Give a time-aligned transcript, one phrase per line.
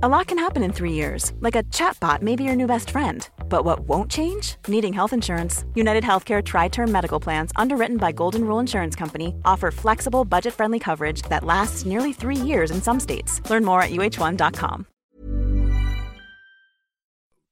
[0.00, 2.90] A lot can happen in three years, like a chatbot may be your new best
[2.90, 3.28] friend.
[3.48, 4.54] But what won't change?
[4.68, 5.64] Needing health insurance.
[5.74, 10.54] United Healthcare Tri Term Medical Plans, underwritten by Golden Rule Insurance Company, offer flexible, budget
[10.54, 13.42] friendly coverage that lasts nearly three years in some states.
[13.50, 14.84] Learn more at uh1.com.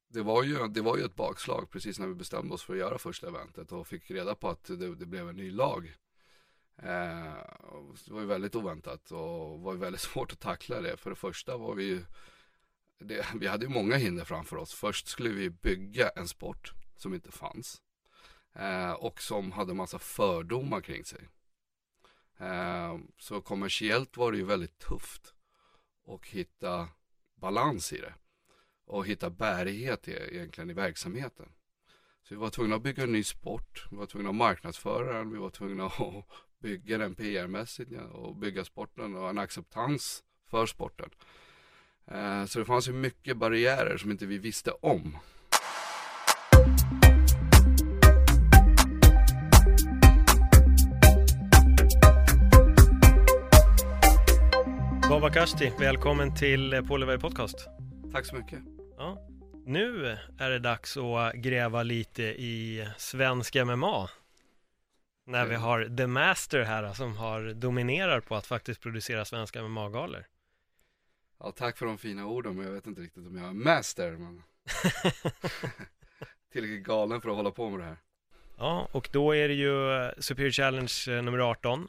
[0.09, 2.79] Det var, ju, det var ju ett bakslag precis när vi bestämde oss för att
[2.79, 5.93] göra första eventet och fick reda på att det, det blev en ny lag.
[6.83, 7.33] Eh,
[8.05, 10.97] det var ju väldigt oväntat och var ju väldigt svårt att tackla det.
[10.97, 12.01] För det första var vi ju
[12.99, 14.73] det, vi hade ju många hinder framför oss.
[14.73, 17.81] Först skulle vi bygga en sport som inte fanns.
[18.53, 21.29] Eh, och som hade massa fördomar kring sig.
[22.37, 25.33] Eh, så kommersiellt var det ju väldigt tufft.
[26.07, 26.89] att hitta
[27.35, 28.13] balans i det.
[28.85, 31.51] Och hitta bärighet i, egentligen i verksamheten.
[32.23, 33.87] Så vi var tvungna att bygga en ny sport.
[33.91, 35.31] Vi var tvungna att marknadsföra den.
[35.31, 36.25] Vi var tvungna att
[36.59, 41.09] bygga den PR-mässigt och bygga sporten och en acceptans för sporten.
[42.11, 45.17] Eh, så det fanns ju mycket barriärer som inte vi visste om.
[55.09, 57.67] Baba Kashti, välkommen till Polevaj Podcast.
[58.11, 58.59] Tack så mycket.
[58.97, 59.27] Ja.
[59.65, 64.09] Nu är det dags att gräva lite i svensk MMA.
[65.25, 70.25] När vi har The Master här som har dominerar på att faktiskt producera svenska MMA-galor.
[71.39, 74.11] Ja, tack för de fina orden, men jag vet inte riktigt om jag är master.
[74.11, 74.43] Men...
[76.51, 77.97] Tillräckligt galen för att hålla på med det här.
[78.57, 81.87] Ja, och då är det ju eh, Superior Challenge eh, nummer 18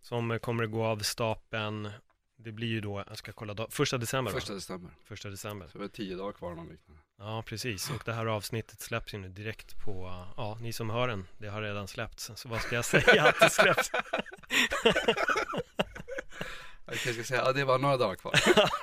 [0.00, 1.90] som kommer att gå av stapeln.
[2.36, 4.90] Det blir ju då, jag ska kolla, då, första december Första december.
[5.04, 5.68] Första december.
[5.68, 7.02] Så det är tio dagar kvar någon liknande.
[7.18, 7.90] Ja, precis.
[7.90, 11.48] Och det här avsnittet släpps ju nu direkt på, ja, ni som hör den, det
[11.48, 12.30] har redan släppts.
[12.34, 13.90] Så vad ska jag säga att det släpps?
[16.90, 18.32] Jag kanske ska säga, ja det var några dagar kvar.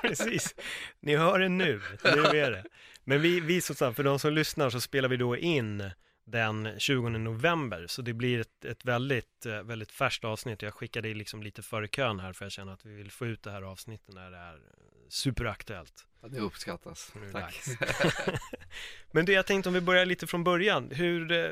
[0.02, 0.54] Precis.
[1.00, 2.64] Ni hör det nu, nu är det.
[3.04, 5.90] Men vi, vi som sagt, för de som lyssnar så spelar vi då in
[6.26, 10.62] den 20 november, så det blir ett, ett väldigt, eh, väldigt färskt avsnitt.
[10.62, 13.42] Jag skickade liksom lite före kön här för jag känner att vi vill få ut
[13.42, 14.60] det här avsnittet när det är
[15.08, 16.06] superaktuellt.
[16.22, 17.12] Ja, det uppskattas.
[17.32, 17.60] Tack.
[19.10, 21.50] Men det jag tänkte om vi börjar lite från början, hur, eh,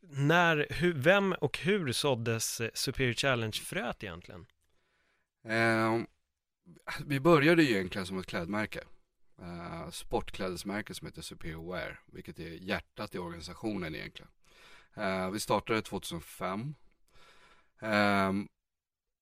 [0.00, 4.46] när, hur, vem och hur såddes Superior Challenge-fröet egentligen?
[5.44, 6.00] Eh,
[7.06, 8.80] vi började ju egentligen som ett klädmärke.
[9.42, 14.30] Eh, sportklädesmärke som heter Superior Wear, vilket är hjärtat i organisationen egentligen.
[14.94, 16.74] Eh, vi startade 2005.
[17.80, 18.32] Eh,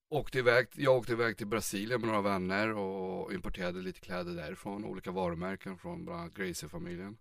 [0.08, 4.84] åkte iväg, jag åkte iväg till Brasilien med några vänner och importerade lite kläder därifrån,
[4.84, 7.18] olika varumärken från bland annat Gracie-familjen.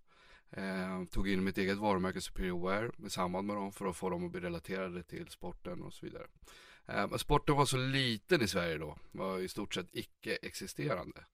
[0.52, 4.10] Eh, tog in mitt eget varumärke Superior Wear i samband med dem för att få
[4.10, 6.28] dem att bli relaterade till sporten och så vidare.
[6.90, 11.26] Eh, sporten var så liten i Sverige då, var i stort sett icke-existerande.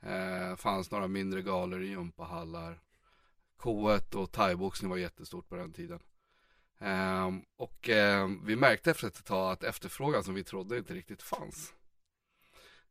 [0.00, 2.80] Eh, fanns några mindre galor i gympahallar.
[3.58, 6.00] K1 och thaiboxning var jättestort på den tiden.
[6.78, 11.22] Eh, och eh, vi märkte efter ett tag att efterfrågan som vi trodde inte riktigt
[11.22, 11.74] fanns.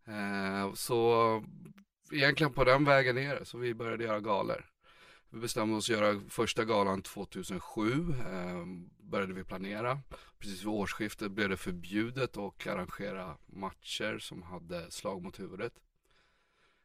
[0.05, 1.43] Eh, så
[2.11, 4.72] egentligen på den vägen ner så vi började göra galor.
[5.33, 7.91] Vi bestämde oss att göra första galan 2007.
[8.11, 8.65] Eh,
[8.97, 9.99] började vi planera.
[10.39, 15.73] Precis vid årsskiftet blev det förbjudet att arrangera matcher som hade slag mot huvudet.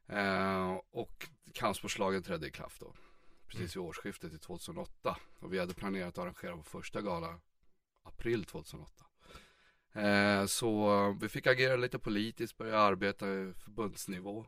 [0.07, 2.95] Eh, och kampsportslagen trädde i kraft då.
[3.47, 5.17] Precis vid årsskiftet i 2008.
[5.39, 7.41] Och vi hade planerat att arrangera vår första gala
[8.03, 9.05] april 2008.
[9.93, 14.47] Eh, så vi fick agera lite politiskt, börja arbeta i förbundsnivå.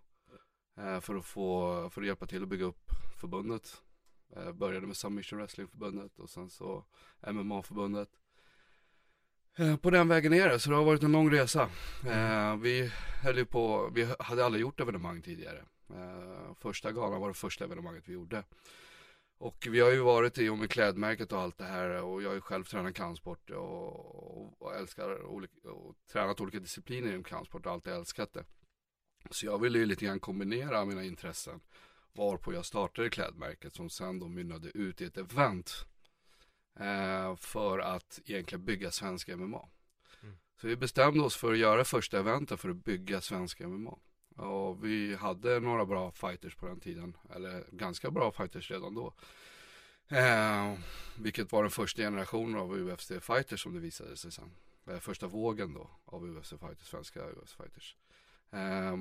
[0.77, 2.91] Eh, för att få, för att hjälpa till att bygga upp
[3.21, 3.83] förbundet.
[4.35, 6.85] Jag började med Submission Wrestling-förbundet och sen så
[7.27, 8.09] MMA-förbundet.
[9.57, 11.71] Eh, på den vägen är det, så det har varit en lång resa.
[12.07, 12.93] Eh, vi
[13.23, 15.65] höll ju på, vi hade aldrig gjort evenemang tidigare.
[16.59, 18.45] Första galan var det första evenemanget vi gjorde.
[19.39, 22.29] Och vi har ju varit i och med klädmärket och allt det här och jag
[22.29, 27.67] har ju själv tränat kampsport och, och, älskar olika, och tränat olika discipliner inom kampsport
[27.67, 28.45] och alltid älskat det.
[29.31, 31.61] Så jag ville ju lite grann kombinera mina intressen
[32.12, 35.84] varpå jag startade klädmärket som sen då mynnade ut i ett event
[36.80, 39.68] eh, för att egentligen bygga svenska MMA.
[40.22, 40.36] Mm.
[40.60, 43.98] Så vi bestämde oss för att göra första eventet för att bygga svenska MMA.
[44.36, 49.15] Och vi hade några bra fighters på den tiden, eller ganska bra fighters redan då.
[50.09, 50.78] Eh,
[51.18, 54.51] vilket var den första generationen av UFC-fighters som det visade sig sen.
[54.86, 57.95] Eh, första vågen då av UFC-fighters, svenska UFC-fighters.
[58.51, 58.97] Eh,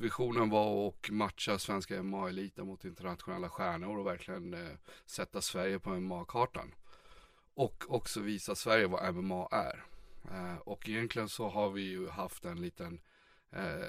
[0.00, 5.90] visionen var att matcha svenska MMA-eliten mot internationella stjärnor och verkligen eh, sätta Sverige på
[5.90, 6.74] MMA-kartan.
[7.54, 9.84] Och också visa Sverige vad MMA är.
[10.30, 13.00] Eh, och egentligen så har vi ju haft en liten
[13.50, 13.88] eh,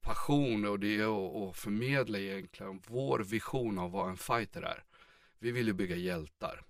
[0.00, 4.84] passion och det är att förmedla egentligen vår vision av vad en fighter är.
[5.38, 6.62] Vi vill ju bygga hjältar.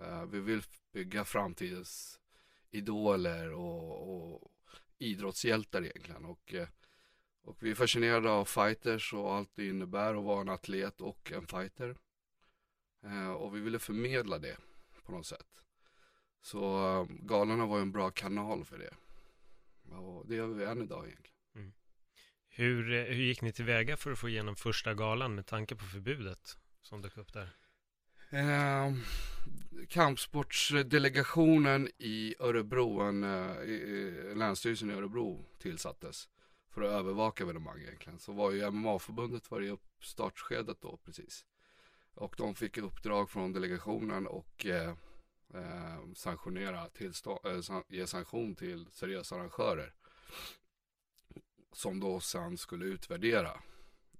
[0.00, 2.20] Eh, vi vill bygga framtidens
[2.70, 4.52] idoler och, och
[4.98, 6.24] idrottshjältar egentligen.
[6.24, 6.68] Och, eh,
[7.46, 11.32] och vi är fascinerade av fighters och allt det innebär att vara en atlet och
[11.32, 11.96] en fighter.
[13.04, 14.56] Uh, och vi ville förmedla det
[15.04, 15.62] på något sätt.
[16.42, 18.94] Så Galarna var en bra kanal för det.
[19.96, 21.36] Och det gör vi än idag egentligen.
[21.54, 21.72] Mm.
[22.48, 26.58] Hur, hur gick ni tillväga för att få igenom första galan med tanke på förbudet
[26.82, 27.50] som dök upp där?
[28.30, 28.94] Eh,
[29.88, 36.28] kampsportsdelegationen i Örebro, en, eh, länsstyrelsen i Örebro tillsattes
[36.76, 38.18] för att övervaka evenemang egentligen.
[38.18, 41.46] Så var ju MMA-förbundet var i uppstartsskedet då precis.
[42.14, 44.94] Och de fick uppdrag från delegationen och eh,
[45.54, 49.94] eh, sanktionera tillstånd, eh, ge sanktion till seriösa arrangörer.
[51.72, 53.60] Som då sen skulle utvärdera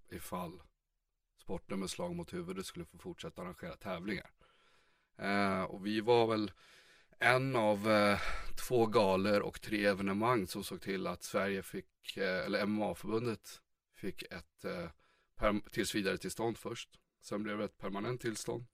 [0.09, 0.63] ifall
[1.39, 4.31] sporten med slag mot huvudet skulle få fortsätta arrangera tävlingar.
[5.17, 6.53] Eh, och vi var väl
[7.19, 8.21] en av eh,
[8.57, 13.61] två galer och tre evenemang som såg till att Sverige fick, eh, eller MMA-förbundet
[13.95, 17.01] fick ett eh, tills vidare tillstånd först.
[17.21, 18.67] Sen blev det ett permanent tillstånd.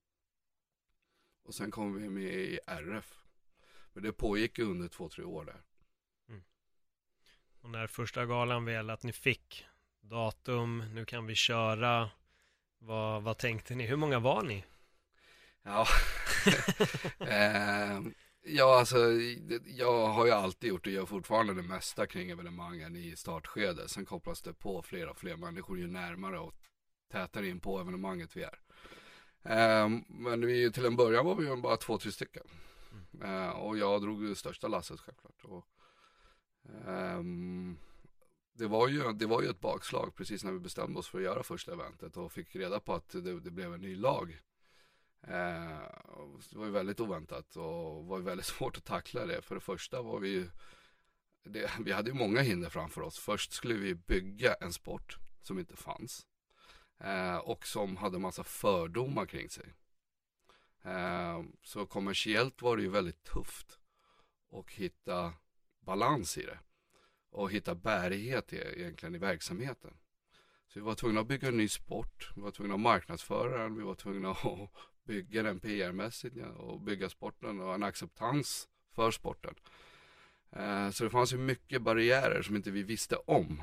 [1.45, 3.15] Och sen kom vi med i RF.
[3.93, 5.63] Men det pågick under två, tre år där.
[6.29, 6.43] Mm.
[7.61, 9.67] Och när första galan väl att ni fick
[10.01, 12.11] datum, nu kan vi köra.
[12.79, 13.87] Vad, vad tänkte ni?
[13.87, 14.65] Hur många var ni?
[15.63, 15.87] Ja,
[17.19, 18.01] eh,
[18.45, 18.99] ja alltså
[19.67, 23.91] jag har ju alltid gjort och gör fortfarande det mesta kring evenemangen i startskedet.
[23.91, 26.55] Sen kopplas det på fler och fler människor ju närmare och
[27.13, 28.59] tätare in på evenemanget vi är.
[29.45, 32.47] Eh, men vi, till en början var vi bara två, tre stycken.
[33.15, 33.43] Mm.
[33.43, 35.45] Eh, och jag drog det största lasset självklart.
[35.45, 35.67] Och,
[36.87, 37.79] ehm,
[38.55, 41.25] det var, ju, det var ju ett bakslag precis när vi bestämde oss för att
[41.25, 44.41] göra första eventet och fick reda på att det, det blev en ny lag.
[45.23, 45.81] Eh,
[46.51, 49.43] det var ju väldigt oväntat och var ju väldigt svårt att tackla det.
[49.43, 50.49] För det första var vi ju,
[51.45, 53.19] det, vi hade ju många hinder framför oss.
[53.19, 56.27] Först skulle vi bygga en sport som inte fanns.
[56.99, 59.75] Eh, och som hade massa fördomar kring sig.
[60.83, 63.79] Eh, så kommersiellt var det ju väldigt tufft.
[64.49, 65.35] Och hitta
[65.81, 66.59] balans i det
[67.33, 69.97] och hitta bärighet i, egentligen i verksamheten.
[70.69, 73.77] Så vi var tvungna att bygga en ny sport, vi var tvungna att marknadsföra den,
[73.77, 74.71] vi var tvungna att
[75.07, 79.55] bygga den PR-mässigt och bygga sporten och en acceptans för sporten.
[80.57, 83.63] Eh, så det fanns ju mycket barriärer som inte vi visste om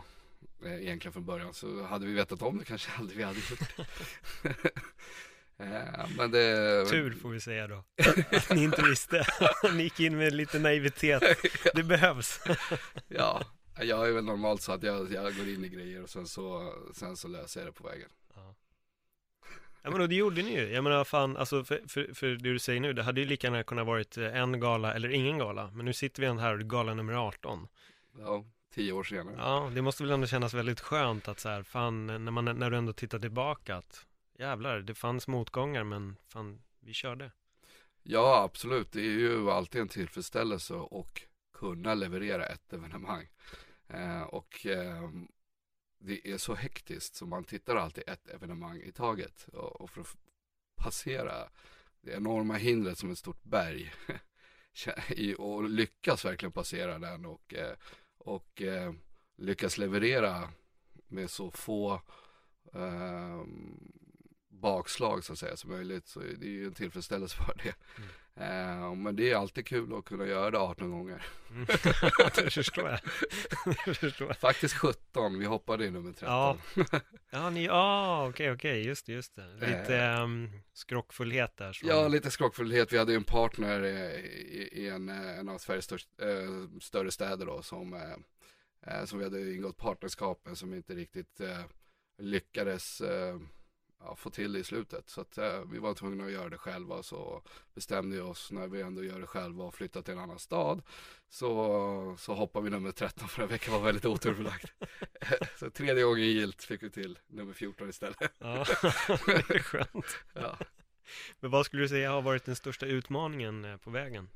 [0.66, 1.54] eh, egentligen från början.
[1.54, 4.56] Så hade vi vetat om det kanske aldrig vi hade gjort det.
[5.62, 6.86] Eh, men det...
[6.90, 7.84] Tur får vi säga då,
[8.32, 9.26] att ni inte visste.
[9.74, 11.24] ni gick in med lite naivitet.
[11.76, 12.40] Det behövs.
[13.08, 13.44] ja,
[13.80, 16.74] jag är väl normalt så att jag, jag går in i grejer och sen så,
[16.94, 18.10] sen så löser jag det på vägen.
[19.82, 19.90] Ja.
[19.90, 20.72] Men det gjorde ni ju.
[20.72, 23.48] Jag menar fan, alltså för, för, för det du säger nu, det hade ju lika
[23.48, 25.72] gärna kunnat varit eh, en gala eller ingen gala.
[25.74, 27.68] Men nu sitter vi ändå här och gala nummer 18.
[28.20, 29.36] Ja, tio år senare.
[29.38, 32.70] Ja, det måste väl ändå kännas väldigt skönt att så här, fan, när, man, när
[32.70, 34.06] du ändå tittar tillbaka att
[34.40, 37.32] jävlar, det fanns motgångar men fan, vi körde.
[38.04, 38.92] Ja, absolut.
[38.92, 41.22] Det är ju alltid en tillfredsställelse och
[41.54, 43.28] kunna leverera ett evenemang.
[43.88, 45.10] Eh, och eh,
[46.00, 49.48] det är så hektiskt så man tittar alltid ett evenemang i taget.
[49.54, 50.18] Och, och för att
[50.76, 51.50] passera
[52.02, 53.94] det enorma hindret som ett stort berg
[55.38, 57.76] och lyckas verkligen passera den och, eh,
[58.18, 58.94] och eh,
[59.38, 60.50] lyckas leverera
[61.08, 62.02] med så få
[62.74, 63.44] eh,
[64.48, 67.76] bakslag så att säga som möjligt så det är ju en tillfredsställelse för det.
[67.98, 68.10] Mm.
[68.42, 71.26] Uh, men det är alltid kul att kunna göra det 18 gånger.
[71.52, 71.66] Mm.
[72.36, 73.00] det förstår jag.
[73.86, 74.38] det förstår jag.
[74.38, 76.28] Faktiskt 17, vi hoppade i nummer 13.
[76.30, 76.58] Ja,
[77.30, 79.54] ja ni, ah, okej, okay, okej, okay, just det, just det.
[79.54, 81.74] Lite um, skrockfullhet där.
[81.74, 81.88] Så.
[81.88, 82.94] Ja, lite skrockfullhet.
[82.94, 87.46] Vi hade ju en partner i, i en, en av Sveriges största, äh, större städer
[87.46, 87.94] då som,
[88.88, 91.42] äh, som vi hade ingått partnerskap med som inte riktigt
[92.22, 93.02] lyckades
[94.00, 95.10] ja, få till det i slutet.
[95.10, 97.04] Så att eh, vi var tvungna att göra det själva.
[97.04, 100.40] Så bestämde vi oss när vi ändå gör det själva och flyttar till en annan
[100.40, 100.82] stad.
[101.30, 104.74] Så, så hoppar vi nummer 13 för den veckan var väldigt oturbelagt.
[105.60, 108.20] så tredje gången gilt fick vi till nummer 14 istället.
[108.20, 108.66] ja,
[109.26, 110.18] det är skönt.
[110.34, 110.58] Ja.
[111.40, 114.30] Men vad skulle du säga har varit den största utmaningen eh, på vägen?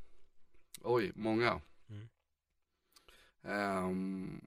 [0.82, 1.62] Oj, många.
[1.89, 2.08] Mm.
[3.88, 4.41] Um,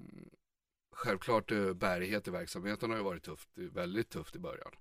[0.91, 4.73] självklart eh, bärighet i verksamheten har ju varit tufft, väldigt tufft i början.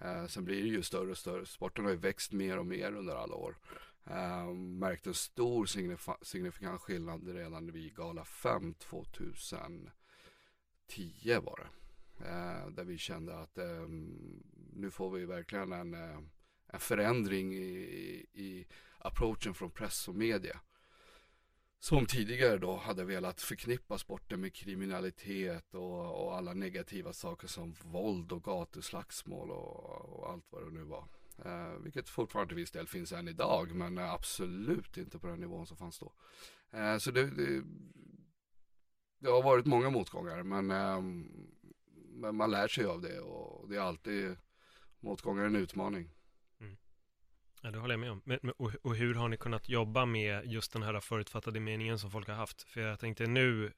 [0.00, 1.46] Eh, sen blir det ju större och större.
[1.46, 3.56] Sporten har ju växt mer och mer under alla år.
[4.04, 9.90] Eh, märkte en stor signif signifikant skillnad redan vid gala 5 2010
[11.42, 11.68] var det.
[12.28, 13.88] Eh, där vi kände att eh,
[14.72, 16.18] nu får vi verkligen en, eh,
[16.66, 18.66] en förändring i, i
[18.98, 20.60] approachen från press och media.
[21.82, 27.72] Som tidigare då hade velat förknippa sporten med kriminalitet och, och alla negativa saker som
[27.72, 31.04] våld och gatuslagsmål och, och allt vad det nu var.
[31.44, 35.66] Eh, vilket fortfarande till viss del finns än idag men absolut inte på den nivån
[35.66, 36.12] som fanns då.
[36.70, 37.62] Eh, så det, det,
[39.18, 41.00] det, har varit många motgångar men, eh,
[42.08, 44.36] men man lär sig av det och det är alltid
[45.00, 46.10] motgångar en utmaning.
[47.60, 48.22] Ja, det håller jag med om.
[48.24, 52.10] Men, och, och, hur har ni kunnat jobba med just den här förutfattade meningen som
[52.10, 52.62] folk har haft?
[52.62, 53.72] För jag tänkte nu,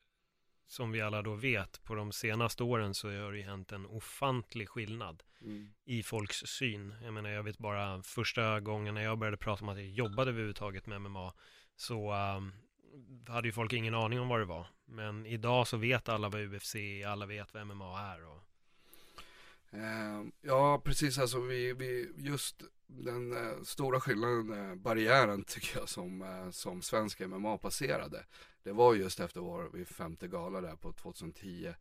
[0.67, 3.87] som vi alla då vet, på de senaste åren så har det ju hänt en
[3.87, 5.73] ofantlig skillnad mm.
[5.85, 6.95] i folks syn.
[7.03, 10.31] Jag menar, jag vet bara första gången när jag började prata om att jag jobbade
[10.31, 11.33] överhuvudtaget med MMA
[11.77, 12.53] så um,
[13.29, 14.67] hade ju folk ingen aning om vad det var.
[14.85, 18.27] Men idag så vet alla vad UFC är, alla vet vad MMA är.
[18.27, 18.43] Och...
[19.75, 21.19] Uh, ja, precis.
[21.19, 22.63] Alltså vi, vi just
[22.99, 28.25] den eh, stora skillnaden, eh, barriären tycker jag som, eh, som svensk MMA passerade.
[28.63, 31.75] Det var just efter vår femte gala där på 2010.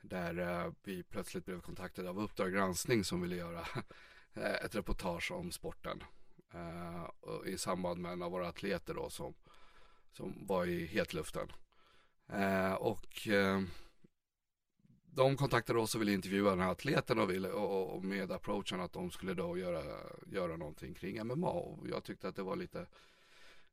[0.00, 3.60] Där eh, vi plötsligt blev kontaktade av Uppdrag granskning som ville göra
[4.34, 6.04] eh, ett reportage om sporten.
[6.54, 9.34] Eh, I samband med en av våra atleter då som
[10.12, 11.52] som var i hetluften.
[12.32, 13.62] Eh, och eh,
[15.14, 18.80] de kontaktade oss och ville intervjua den här atleten och, ville, och, och med approachen
[18.80, 19.82] att de skulle då göra,
[20.26, 22.86] göra någonting kring MMA och jag tyckte att det var lite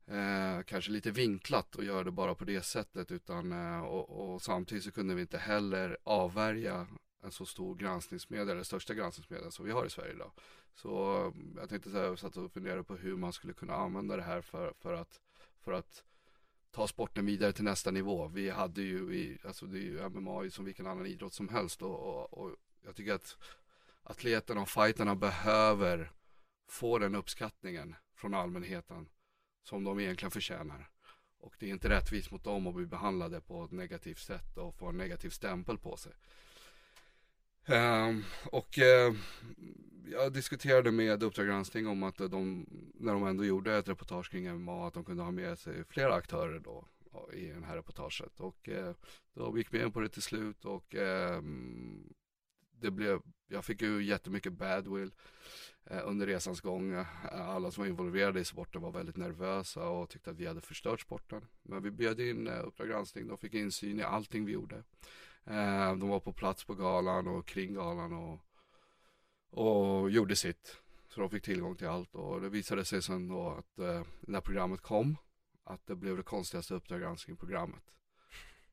[0.08, 4.42] eh, kanske lite vinklat att göra det bara på det sättet utan eh, och, och,
[4.42, 6.88] samtidigt så kunde vi inte heller avvärja
[7.24, 10.32] en så stor granskningsmedia, eller största granskningsmedia som vi har i Sverige idag.
[10.76, 13.76] Så eh, jag tänkte så här, jag satt och funderade på hur man skulle kunna
[13.76, 15.22] använda det här för, för att,
[15.60, 16.04] för att
[16.76, 18.28] ta sporten vidare till nästa nivå.
[18.28, 21.82] Vi hade ju, vi, alltså det är ju MMA som vilken annan idrott som helst
[21.82, 22.56] och, och, och
[22.86, 23.38] jag tycker att
[24.04, 26.12] atleterna och fighterna behöver
[26.68, 29.10] få den uppskattningen från allmänheten
[29.64, 30.90] som de egentligen förtjänar.
[31.40, 34.76] Och det är inte rättvist mot dem att bli behandlade på ett negativt sätt och
[34.76, 36.12] få en negativ stämpel på sig.
[37.68, 39.16] Um, och uh,
[40.12, 44.56] jag diskuterade med Uppdrag granskning om att de, när de ändå gjorde ett reportage kring
[44.56, 46.88] MMA, att de kunde ha med sig flera aktörer då
[47.34, 48.40] i det här reportaget.
[48.40, 48.96] Och eh, uh,
[49.34, 52.14] de gick med på det till slut och um,
[52.72, 55.12] det blev, jag fick ju jättemycket badwill
[55.84, 57.06] eh, under resans gång.
[57.32, 61.02] Alla som var involverade i sporten var väldigt nervösa och tyckte att vi hade förstört
[61.02, 61.46] sporten.
[61.64, 64.84] Men vi bjöd in Uppdrag granskning, de fick insyn i allting vi gjorde.
[65.48, 68.40] Eh, de var på plats på galan och kring galan och,
[69.50, 70.78] och gjorde sitt.
[71.08, 74.42] Så de fick tillgång till allt och det visade sig sen då att eh, när
[74.42, 75.18] programmet kom
[75.64, 77.98] att det blev det konstigaste Uppdrag granskning-programmet.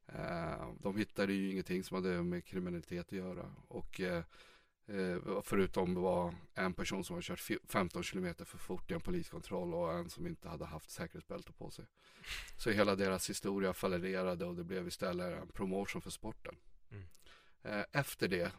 [0.06, 4.24] Eh, de hittade ju ingenting som hade med kriminalitet att göra och eh,
[5.42, 9.74] förutom det var en person som hade kört 15 kilometer för fort i en poliskontroll
[9.74, 11.84] och en som inte hade haft säkerhetsbälte på sig.
[12.58, 16.56] Så hela deras historia fallerade och det blev istället en promotion för sporten.
[16.90, 17.04] Mm.
[17.62, 18.52] Eh, efter det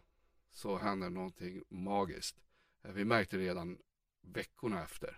[0.52, 2.42] så hände någonting magiskt.
[2.84, 3.78] Eh, vi märkte redan
[4.22, 5.18] veckorna efter.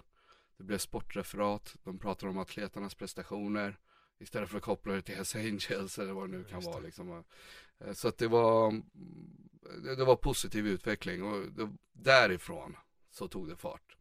[0.58, 3.80] Det blev sportreferat, de pratade om atleternas prestationer
[4.20, 6.80] istället för att koppla det till Hells Angels eller vad det nu kan vara.
[6.80, 7.24] Liksom.
[7.80, 8.82] Eh, så att det var,
[9.98, 12.76] det var positiv utveckling och det, därifrån
[13.12, 13.98] så tog det fart.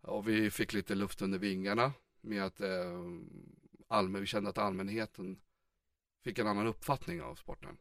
[0.00, 3.00] Och vi fick lite luft under vingarna med att eh,
[3.88, 5.40] allmän, vi kände att allmänheten
[6.24, 7.76] fick en annan uppfattning av sporten.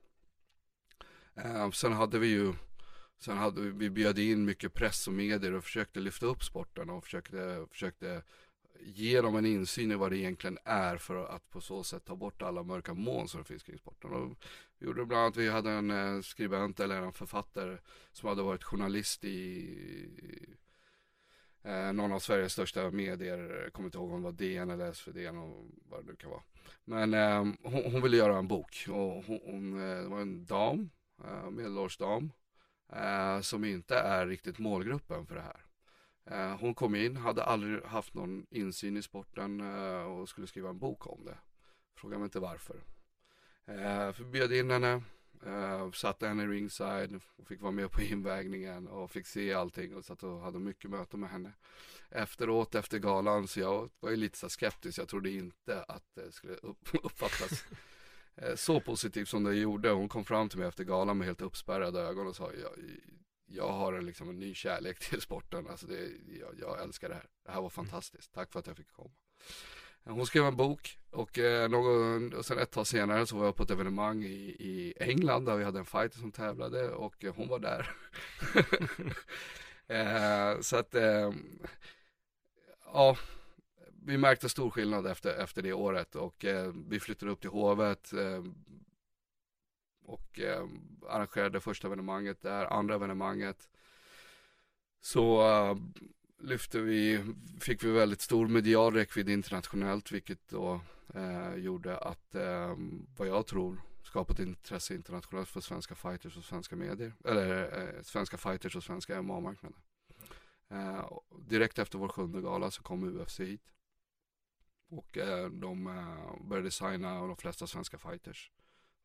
[1.36, 2.54] Eh, sen hade vi ju
[3.22, 6.90] Sen hade vi, vi bjöd in mycket press och medier och försökte lyfta upp sporten
[6.90, 8.24] och försökte, försökte
[8.84, 12.16] ge dem en insyn i vad det egentligen är för att på så sätt ta
[12.16, 14.12] bort alla mörka moln som finns kring sporten.
[14.12, 14.38] Och
[14.78, 17.78] vi gjorde bland annat, vi hade en eh, skribent eller en författare
[18.12, 20.56] som hade varit journalist i
[21.64, 24.94] eh, någon av Sveriges största medier, jag kommer inte ihåg om det var DN eller
[24.94, 26.44] SvD och vad det nu kan vara.
[26.86, 30.46] Men eh, hon, hon, ville göra en bok och hon, hon eh, det var en
[30.46, 30.90] dam,
[31.24, 32.32] eh, medelålders dam,
[32.94, 35.66] eh, som inte är riktigt målgruppen för det här.
[36.26, 40.70] Eh, hon kom in, hade aldrig haft någon insyn i sporten eh, och skulle skriva
[40.70, 41.38] en bok om det.
[41.96, 42.84] Fråga mig inte varför.
[43.66, 45.04] Eh, Vi bjöd in henne,
[45.94, 50.24] satte henne ringside och fick vara med på invägningen och fick se allting och satt
[50.24, 51.52] och hade mycket möten med henne.
[52.10, 55.00] Efteråt, efter galan, så jag var ju lite så skeptisk.
[55.00, 56.56] Jag trodde inte att det skulle
[57.04, 57.66] uppfattas
[58.56, 59.90] så positivt som det gjorde.
[59.90, 62.52] Hon kom fram till mig efter galan med helt uppspärrade ögon och sa
[63.54, 65.68] jag, har en, liksom en ny kärlek till sporten.
[65.68, 67.28] Alltså det, jag, jag älskar det här.
[67.46, 68.34] Det här var fantastiskt.
[68.34, 69.12] Tack för att jag fick komma.
[70.04, 73.56] Hon skrev en bok och, eh, någon, och sen ett tag senare så var jag
[73.56, 77.48] på ett evenemang i, i England där vi hade en fighter som tävlade och hon
[77.48, 77.96] var där.
[80.56, 81.32] eh, så att, eh,
[82.86, 83.18] ja,
[84.06, 88.14] vi märkte stor skillnad efter, efter det året och eh, vi flyttade upp till hovet
[88.14, 88.44] eh,
[90.12, 90.68] och eh,
[91.10, 93.70] arrangerade första evenemanget där, andra evenemanget
[95.02, 95.78] så uh,
[96.40, 97.24] lyfte vi,
[97.60, 100.82] fick vi väldigt stor medial räckvidd internationellt vilket då
[101.14, 102.76] eh, gjorde att, eh,
[103.18, 108.38] vad jag tror, skapat intresse internationellt för svenska fighters och svenska medier, eller eh, svenska
[108.38, 109.80] fighters och svenska MMA-marknaden.
[111.50, 113.74] direkt efter vår sjunde gala så kom UFC hit.
[114.90, 115.18] Och
[115.52, 115.84] de
[116.42, 118.52] började signa de flesta svenska fighters.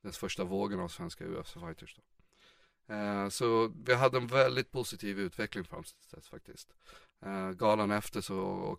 [0.06, 2.00] Den första vågen av svenska UFC-fighters.
[2.86, 6.74] Eh, så vi hade en väldigt positiv utveckling fram till dess faktiskt.
[7.20, 8.78] Eh, galan efter så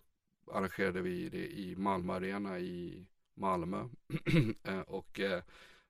[0.52, 3.88] arrangerade vi det i Malmö Arena i Malmö
[4.62, 5.20] eh, och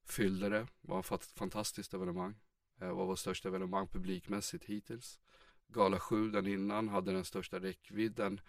[0.04, 0.58] fyllde det.
[0.80, 2.34] Det var ett fantastiskt evenemang.
[2.78, 5.18] Det var vårt största evenemang publikmässigt hittills.
[5.68, 8.40] Gala 7 den innan hade den största räckvidden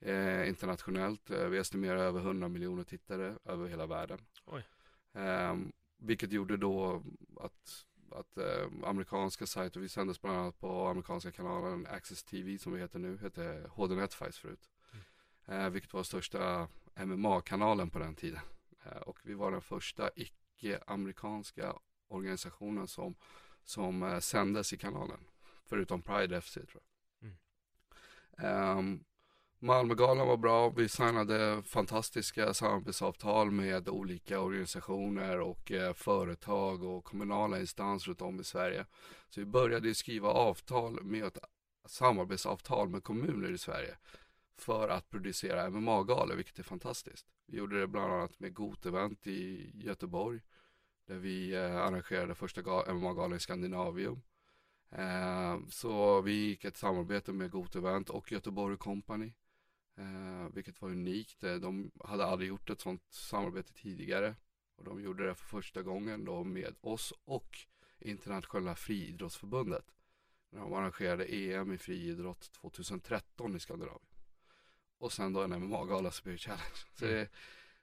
[0.00, 1.30] eh, internationellt.
[1.30, 4.18] vi estimerar över 100 miljoner tittare över hela världen.
[5.12, 5.56] Eh,
[6.02, 7.02] vilket gjorde då
[7.40, 12.72] att att eh, amerikanska sajter, vi sändes bland annat på amerikanska kanalen Access TV som
[12.72, 14.70] vi heter nu, hette HD Netfights förut.
[14.92, 15.60] Mm.
[15.60, 18.40] Eh, vilket var största MMA-kanalen på den tiden.
[18.84, 21.74] Eh, och vi var den första icke-amerikanska
[22.08, 23.14] organisationen som,
[23.64, 25.20] som eh, sändes i kanalen.
[25.64, 26.82] Förutom Pride FC tror jag.
[27.22, 28.78] Mm.
[28.78, 29.04] Um,
[29.64, 30.68] Malmögalan var bra.
[30.68, 38.40] Vi signade fantastiska samarbetsavtal med olika organisationer och eh, företag och kommunala instanser runt om
[38.40, 38.86] i Sverige.
[39.28, 41.38] Så vi började skriva avtal med ett
[41.86, 43.96] samarbetsavtal med kommuner i Sverige
[44.58, 47.26] för att producera MMA-galor, vilket är fantastiskt.
[47.46, 50.40] Vi gjorde det bland annat med Got Event i Göteborg,
[51.06, 52.62] där vi eh, arrangerade första
[52.94, 54.22] MMA-galan i Skandinavium.
[54.90, 59.32] Eh, så vi gick ett samarbete med Got Event och Göteborg Company
[59.96, 61.44] Eh, vilket var unikt.
[61.44, 64.34] Eh, de hade aldrig gjort ett sådant samarbete tidigare.
[64.76, 67.58] Och de gjorde det för första gången då med oss och
[67.98, 69.84] Internationella friidrottsförbundet.
[70.50, 74.06] När de arrangerade EM i friidrott 2013 i Skandinavien.
[74.98, 76.64] Och sen då en MMA-gala Spirit Challenge.
[76.94, 77.16] Så mm.
[77.16, 77.28] det,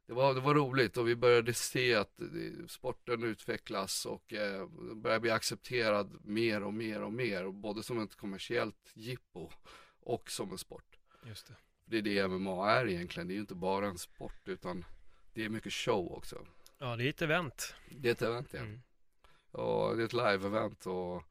[0.06, 2.20] det, var, det var roligt och vi började se att
[2.68, 7.52] sporten utvecklas och eh, börjar bli accepterad mer och mer och mer.
[7.52, 9.50] Både som ett kommersiellt jippo
[10.00, 11.00] och som en sport.
[11.26, 11.56] Just det.
[11.90, 13.28] Det är det MMA är egentligen.
[13.28, 14.86] Det är ju inte bara en sport utan
[15.34, 16.46] det är mycket show också.
[16.78, 17.76] Ja, det är ett event.
[17.90, 18.60] Det är ett event, ja.
[18.60, 18.82] Mm.
[19.52, 21.24] Och det är ett live-event och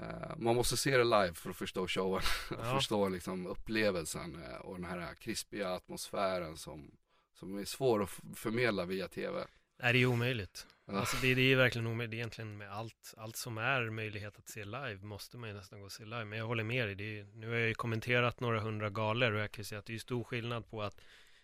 [0.00, 2.22] eh, man måste se det live för att förstå showen.
[2.50, 2.74] Ja.
[2.74, 6.90] förstå liksom upplevelsen eh, och den här krispiga atmosfären som,
[7.34, 9.46] som är svår att förmedla via tv.
[9.78, 10.66] Nej, det är omöjligt.
[10.86, 14.64] Alltså det, det är verkligen omöjligt, egentligen med allt, allt som är möjlighet att se
[14.64, 16.24] live måste man ju nästan gå och se live.
[16.24, 19.32] Men jag håller med dig, det är, nu har jag ju kommenterat några hundra galor
[19.32, 21.00] och jag kan ju säga att det är stor skillnad på att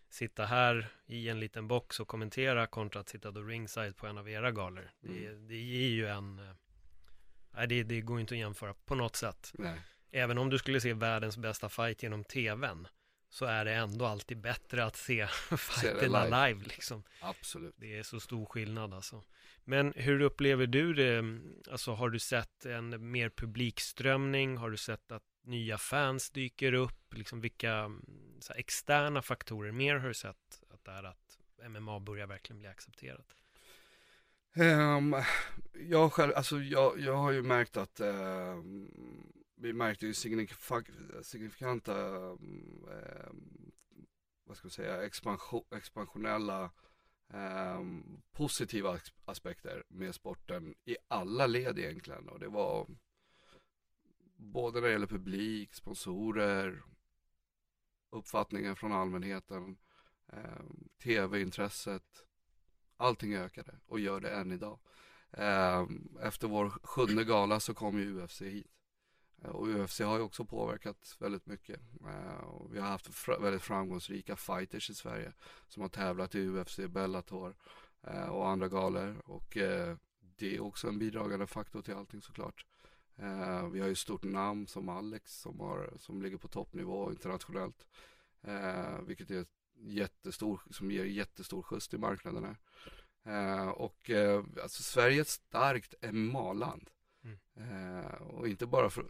[0.08, 4.18] sitta här i en liten box och kommentera kontra att sitta då ringside på en
[4.18, 4.90] av era galor.
[5.00, 5.48] Det, mm.
[5.48, 6.54] det ger ju en, eh,
[7.50, 9.52] nej det, det går ju inte att jämföra på något sätt.
[9.54, 9.80] Nej.
[10.10, 12.88] Även om du skulle se världens bästa fight genom tvn
[13.34, 15.26] så är det ändå alltid bättre att se
[15.58, 16.48] fighterna live.
[16.48, 17.02] live liksom.
[17.20, 17.74] Absolut.
[17.78, 19.22] Det är så stor skillnad alltså.
[19.64, 21.40] Men hur upplever du det?
[21.70, 24.56] Alltså har du sett en mer publikströmning?
[24.56, 27.14] Har du sett att nya fans dyker upp?
[27.14, 27.72] Liksom vilka
[28.48, 32.68] här, externa faktorer mer har du sett att det är att MMA börjar verkligen bli
[32.68, 33.26] accepterat?
[34.56, 35.22] Um,
[35.88, 38.90] jag själv, alltså jag, jag har ju märkt att um,
[39.64, 40.14] vi märkte ju
[41.22, 42.16] signifikanta,
[42.90, 43.32] eh,
[44.44, 46.70] vad ska vi säga, expansion, expansionella
[47.32, 47.80] eh,
[48.32, 52.28] positiva aspekter med sporten i alla led egentligen.
[52.28, 52.86] Och det var
[54.36, 56.82] både när det gäller publik, sponsorer,
[58.10, 59.76] uppfattningen från allmänheten,
[60.32, 60.64] eh,
[61.02, 62.26] tv-intresset.
[62.96, 64.78] Allting ökade och gör det än idag.
[65.30, 65.86] Eh,
[66.20, 68.83] efter vår sjunde gala så kom ju UFC hit.
[69.44, 71.80] Eh, och UFC har ju också påverkat väldigt mycket.
[72.06, 75.32] Eh, och vi har haft väldigt framgångsrika fighters i Sverige
[75.68, 77.54] som har tävlat i UFC, Bellator
[78.02, 79.22] eh, och andra galor.
[79.24, 79.56] Och
[80.36, 82.66] det är också en bidragande faktor till allting såklart.
[83.72, 87.86] Vi har ju stort namn som Alex som, har, som ligger på toppnivå internationellt.
[89.06, 92.56] Vilket är jättestor, som ger jättestor skjuts till marknaderna.
[93.74, 94.10] Och
[94.62, 96.90] alltså Sverige är ett starkt MMA-land.
[97.24, 97.38] Mm.
[97.56, 99.04] Eh, och inte bara för,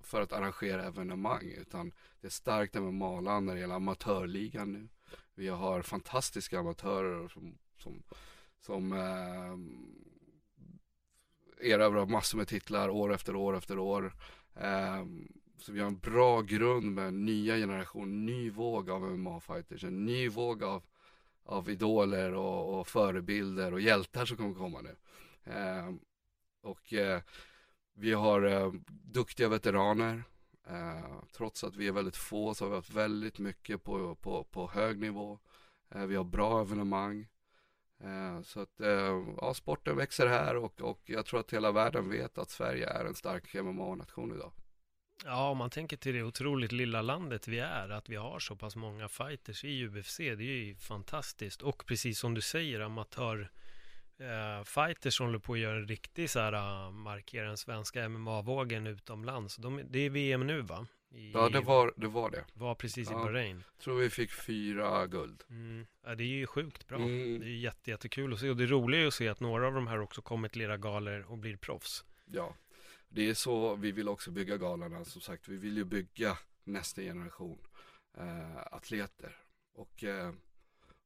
[0.00, 4.88] för, att arrangera evenemang utan det är starkt MMA-land när det gäller amatörligan nu.
[5.34, 8.02] Vi har fantastiska amatörer som, som,
[8.60, 9.56] som eh,
[11.70, 14.14] erövrar massor med titlar år efter år efter år.
[14.54, 15.04] Eh,
[15.58, 20.28] så vi har en bra grund med nya generation, ny våg av MMA-fighters, en ny
[20.28, 20.82] våg av,
[21.44, 24.96] av idoler och, och förebilder och hjältar som kommer komma nu.
[25.44, 25.90] Eh,
[26.62, 27.20] och eh,
[27.94, 30.22] vi har eh, duktiga veteraner.
[30.66, 34.44] Eh, trots att vi är väldigt få så har vi haft väldigt mycket på, på,
[34.44, 35.38] på hög nivå.
[35.94, 37.28] Eh, vi har bra evenemang.
[38.00, 42.10] Eh, så att eh, ja, sporten växer här och, och jag tror att hela världen
[42.10, 44.52] vet att Sverige är en stark MMA-nation idag.
[45.24, 48.56] Ja, om man tänker till det otroligt lilla landet vi är, att vi har så
[48.56, 51.62] pass många fighters i UFC, det är ju fantastiskt.
[51.62, 53.50] Och precis som du säger, amatör
[54.22, 58.08] eh, fighters som håller på att göra en riktig så här, uh, markera den svenska
[58.08, 59.56] MMA-vågen utomlands.
[59.56, 60.86] De, det är VM nu va?
[61.14, 62.06] I, ja, det var det.
[62.06, 62.44] Var, det.
[62.54, 63.64] var precis ja, i Bahrain.
[63.78, 65.42] tror vi fick fyra guld.
[65.50, 65.86] Mm.
[66.04, 66.98] Ja, det är ju sjukt bra.
[66.98, 67.40] Mm.
[67.40, 68.50] Det är jätte, jättekul att se.
[68.50, 70.76] Och det roliga är att se att några av de här också kommer till era
[70.76, 72.04] galor och blir proffs.
[72.26, 72.54] Ja,
[73.08, 75.04] det är så vi vill också bygga galorna.
[75.04, 77.58] Som sagt, vi vill ju bygga nästa generation
[78.18, 79.36] eh, atleter.
[79.74, 80.32] Och, eh,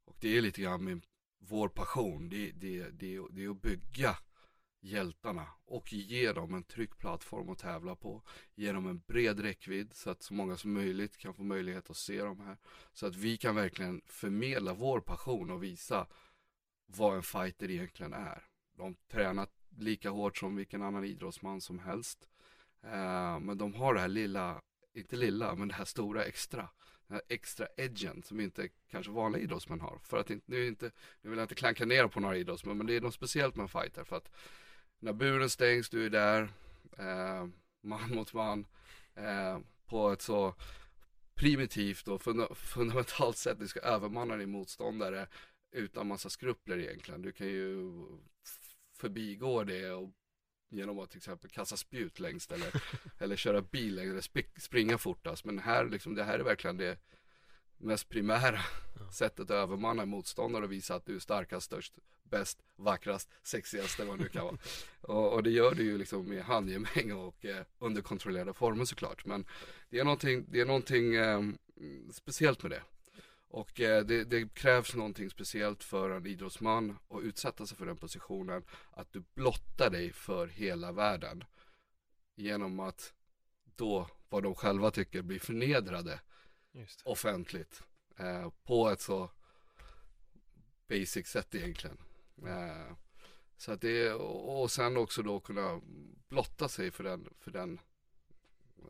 [0.04, 1.02] och det är lite grann min,
[1.38, 2.28] vår passion.
[2.28, 4.16] Det, det, det, det är att bygga
[4.80, 8.22] hjältarna och ge dem en trygg plattform att tävla på.
[8.54, 11.96] Ge dem en bred räckvidd så att så många som möjligt kan få möjlighet att
[11.96, 12.56] se dem här.
[12.92, 16.06] Så att vi kan verkligen förmedla vår passion och visa
[16.86, 18.42] vad en fighter egentligen är.
[18.76, 22.28] De tränar lika hårt som vilken annan idrottsman som helst.
[22.82, 24.62] Eh, men de har det här lilla,
[24.94, 26.68] inte lilla, men det här stora extra.
[27.08, 29.98] Den här extra edgen som inte kanske vanliga idrottsmän har.
[30.02, 30.90] För att inte, nu, inte,
[31.20, 33.70] nu vill jag inte klanka ner på några idrottsmän, men det är något speciellt med
[33.70, 34.04] fighter.
[34.04, 34.30] För att
[34.98, 36.42] när buren stängs, du är där,
[36.98, 37.48] eh,
[37.80, 38.66] man mot man,
[39.14, 40.54] eh, på ett så
[41.34, 43.58] primitivt och funda fundamentalt sätt.
[43.58, 45.26] Du ska övermanna din motståndare
[45.72, 47.22] utan massa skrupler egentligen.
[47.22, 47.92] Du kan ju
[48.92, 50.10] förbigå det och
[50.68, 52.82] genom att till exempel kasta spjut längst eller,
[53.18, 55.44] eller köra bil längst eller springa fortast.
[55.44, 56.98] Men här liksom, det här är verkligen det
[57.78, 58.60] mest primära
[58.98, 59.12] ja.
[59.12, 64.18] sättet att övermanna motståndare och visa att du är starkast, störst, bäst, vackrast, sexigaste vad
[64.18, 64.56] du kan vara.
[65.00, 69.26] och, och, det gör du ju liksom med handgemäng och eh, under kontrollerade former såklart.
[69.26, 69.46] Men
[69.90, 71.42] det är någonting, det är någonting eh,
[72.12, 72.82] speciellt med det.
[73.48, 77.96] Och eh, det, det, krävs någonting speciellt för en idrottsman att utsätta sig för den
[77.96, 78.64] positionen.
[78.90, 81.44] Att du blottar dig för hela världen.
[82.34, 83.12] Genom att
[83.76, 86.20] då, vad de själva tycker, bli förnedrade
[87.04, 87.82] offentligt.
[88.18, 89.30] Eh, på ett så
[90.88, 91.98] basic sätt egentligen.
[92.46, 92.96] Eh,
[93.56, 95.80] så att det, och sen också då kunna
[96.28, 97.80] blotta sig för den, för den,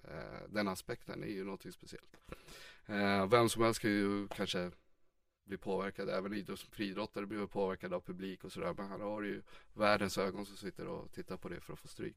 [0.05, 2.17] eh, den aspekten är ju någonting speciellt.
[2.89, 4.71] Eh, vem som helst kan ju kanske
[5.45, 8.75] bli påverkad, även idrotts, friidrottare blir påverkade av publik och sådär.
[8.77, 9.43] Men här har ju
[9.75, 12.17] världens ögon som sitter och tittar på det för att få stryk.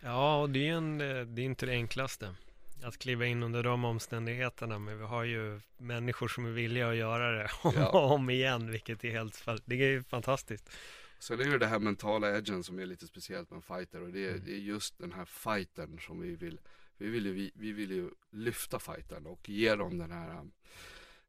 [0.00, 2.34] Ja, och det är, en, eh, det är inte det enklaste
[2.82, 6.96] att kliva in under de omständigheterna men vi har ju människor som är villiga att
[6.96, 7.88] göra det om ja.
[7.88, 10.70] och om igen vilket är helt det är fantastiskt.
[11.18, 14.12] Sen är det det här mentala edgen som är lite speciellt med en fighter och
[14.12, 14.42] det är, mm.
[14.44, 16.60] det är just den här fighten som vi vill
[17.00, 20.50] vi vill ju, vi, vi vill ju lyfta fighten och ge dem den här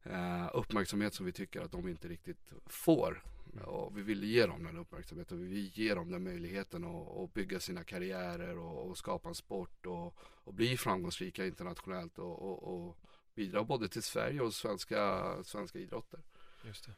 [0.06, 3.22] uh, uppmärksamhet som vi tycker att de inte riktigt får.
[3.64, 7.34] Och vi vill ge dem den uppmärksamheten, vi vill ge dem den möjligheten att, att
[7.34, 12.62] bygga sina karriärer och, och, skapa en sport och, och bli framgångsrika internationellt och, och,
[12.62, 12.98] och
[13.34, 16.20] bidra både till Sverige och svenska, svenska idrotter.
[16.64, 16.92] Just det.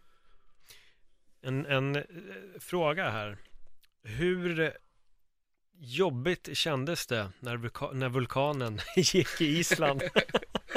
[1.40, 2.04] En, en eh,
[2.58, 3.38] fråga här.
[4.02, 4.76] Hur
[5.78, 10.02] jobbigt kändes det när, vulka när vulkanen gick i Island?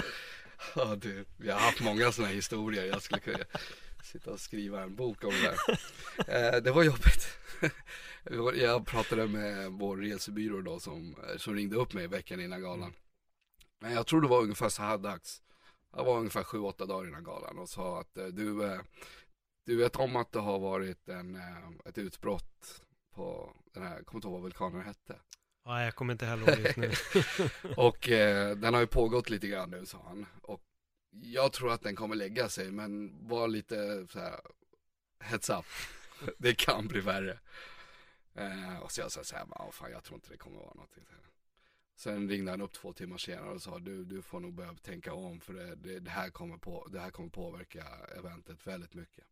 [0.76, 2.86] ja du, vi har haft många sådana historier.
[2.86, 3.44] Jag skulle kunna
[4.04, 6.56] sitta och skriva en bok om det där.
[6.56, 7.28] Eh, det var jobbigt.
[8.56, 12.94] jag pratade med vår resebyrå då som, som ringde upp mig veckan innan galan.
[13.80, 15.42] Men jag tror det var ungefär så här dags.
[15.96, 18.80] Det var ungefär sju, åtta dagar innan galan och sa att eh, du, eh,
[19.66, 22.82] du vet om att det har varit en, eh, ett utbrott
[23.18, 25.20] på den här, jag kommer inte ihåg vad vulkanen hette.
[25.66, 26.92] Nej, jag kommer inte heller ihåg just nu.
[27.78, 30.26] och eh, den har ju pågått lite grann nu, sa han.
[30.42, 30.62] Och
[31.12, 34.40] jag tror att den kommer lägga sig, men var lite så här,
[35.20, 35.66] heads up.
[36.38, 37.40] det kan bli värre.
[38.36, 40.74] Eh, och så jag sa så här, oh, fan jag tror inte det kommer vara
[40.74, 41.04] någonting.
[41.96, 45.14] Sen ringde han upp två timmar senare och sa du, du får nog börja tänka
[45.14, 47.86] om för det, det, det, här kommer på, det här kommer påverka
[48.18, 49.26] eventet väldigt mycket.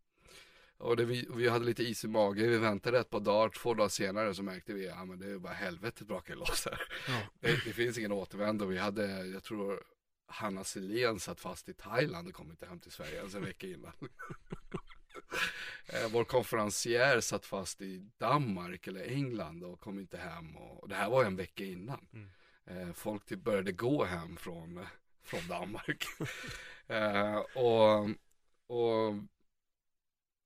[0.78, 3.74] Och det, vi, vi hade lite is i magen, vi väntade ett par dagar, två
[3.74, 6.82] dagar senare så märkte vi, ja men det är bara helvetet brakar loss här.
[7.08, 7.22] Ja.
[7.40, 9.84] Det, det, finns ingen återvändo, vi hade, jag tror
[10.28, 13.68] Hanna Selén satt fast i Thailand och kom inte hem till Sverige ens en vecka
[13.68, 13.94] innan.
[15.88, 20.56] Eh, vår konferencier satt fast i Danmark eller England och kom inte hem.
[20.56, 22.08] Och, det här var en vecka innan.
[22.14, 22.30] Mm.
[22.66, 24.86] Eh, folk typ började gå hem från,
[25.24, 26.06] från Danmark.
[27.56, 28.10] och,
[28.78, 29.16] och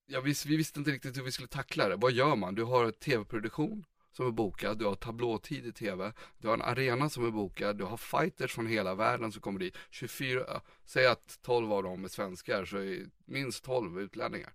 [0.09, 1.95] ja, vi, vi visste inte riktigt hur vi skulle tackla det.
[1.95, 2.55] Vad gör man?
[2.55, 7.09] Du har tv-produktion som är bokad, du har tablåtid i tv, du har en arena
[7.09, 9.77] som är bokad, du har fighters från hela världen som kommer dit.
[9.89, 14.53] 24, säg att 12 av dem är svenskar så är minst 12 utlänningar.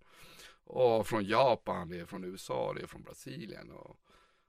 [0.64, 3.96] Och från Japan, det är från USA, det är från Brasilien och,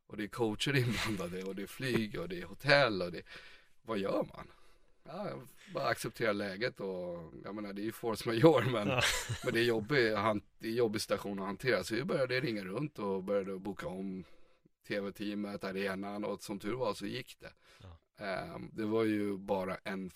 [0.08, 0.76] och det är coacher
[1.08, 3.22] inblandade och det är flyg och det är hotell och det
[3.82, 4.48] vad gör man?
[5.08, 5.42] Ja,
[5.74, 9.02] bara acceptera läget och jag menar det är ju force majeure men, ja.
[9.44, 10.12] men det är jobbig,
[10.60, 14.24] det är jobbig situation att hantera så vi började ringa runt och började boka om
[14.88, 17.54] tv-teamet, arenan och som tur var så gick det.
[17.82, 18.54] Ja.
[18.56, 20.12] Um, det var ju bara en,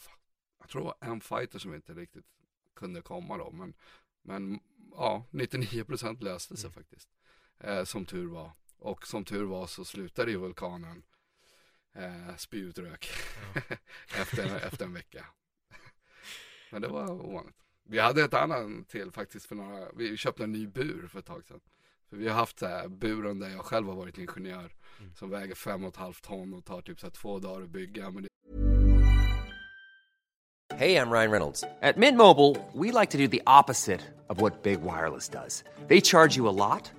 [0.59, 2.25] jag tror det var en fighter som inte riktigt
[2.75, 3.73] kunde komma då, men,
[4.21, 4.59] men
[4.91, 6.73] ja, 99% löste sig mm.
[6.73, 7.09] faktiskt.
[7.67, 8.51] Uh, som tur var.
[8.77, 11.03] Och som tur var så slutade ju vulkanen
[11.97, 13.09] uh, spy ut rök
[13.53, 13.61] ja.
[14.21, 15.25] efter, efter en vecka.
[16.71, 17.55] men det var ovanligt.
[17.83, 21.25] Vi hade ett annat till faktiskt för några, vi köpte en ny bur för ett
[21.25, 21.59] tag sedan.
[22.09, 24.75] För vi har haft så här buren där jag själv har varit ingenjör.
[24.99, 25.13] Mm.
[25.15, 27.69] Som väger fem och ett halvt ton och tar typ så här två dagar att
[27.69, 28.11] bygga.
[28.11, 28.29] Men det...
[30.73, 31.61] Hej, jag Ryan Reynolds.
[31.61, 35.63] På Mint Mobile, we like to do the opposite of what Big Wireless does.
[35.87, 36.98] They charge you a lot.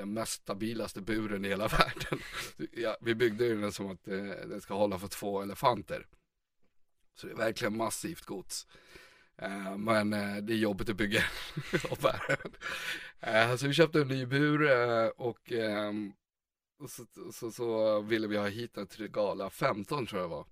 [0.00, 2.18] Den mest stabilaste buren i hela världen.
[2.72, 6.06] Ja, vi byggde den som att eh, den ska hålla för två elefanter.
[7.14, 8.66] Så det är verkligen massivt gods.
[9.36, 11.22] Eh, men eh, det är jobbigt att bygga
[11.90, 12.36] och eh,
[13.20, 14.70] bära Så vi köpte en ny bur
[15.20, 16.12] och, ehm,
[16.78, 19.10] och så, så, så, ville vi ha hit den till
[19.50, 20.46] 15 tror jag var.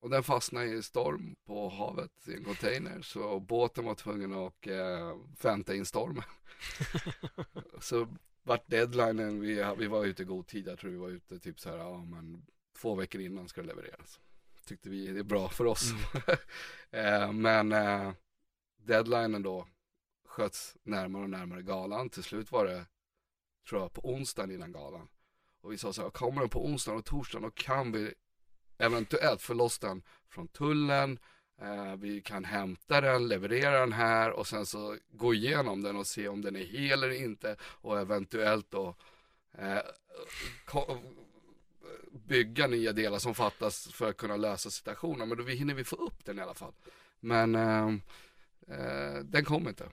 [0.00, 4.66] och den fastnade i storm på havet i en container så båten var tvungen att
[5.42, 6.24] vänta in stormen.
[7.80, 8.08] så
[8.42, 11.60] vart deadlinen, vi, vi var ute i god tid, jag tror vi var ute typ
[11.60, 12.46] så här, ja men
[12.80, 14.20] två veckor innan ska det levereras
[14.70, 15.90] tyckte vi är bra för oss.
[15.92, 16.38] Mm.
[16.90, 18.12] eh, men eh,
[18.76, 19.66] deadlinen då
[20.24, 22.10] sköts närmare och närmare galan.
[22.10, 22.86] Till slut var det,
[23.68, 25.08] tror jag, på onsdagen innan galan.
[25.60, 28.14] Och vi sa så här, kommer den på onsdagen och torsdagen då kan vi
[28.78, 31.18] eventuellt få loss den från tullen.
[31.60, 36.06] Eh, vi kan hämta den, leverera den här och sen så gå igenom den och
[36.06, 38.94] se om den är hel eller inte och eventuellt då
[39.58, 39.78] eh,
[42.12, 45.28] bygga nya delar som fattas för att kunna lösa situationen.
[45.28, 46.72] Men då hinner vi få upp den i alla fall.
[47.20, 47.88] Men eh,
[48.68, 49.88] eh, den kom inte.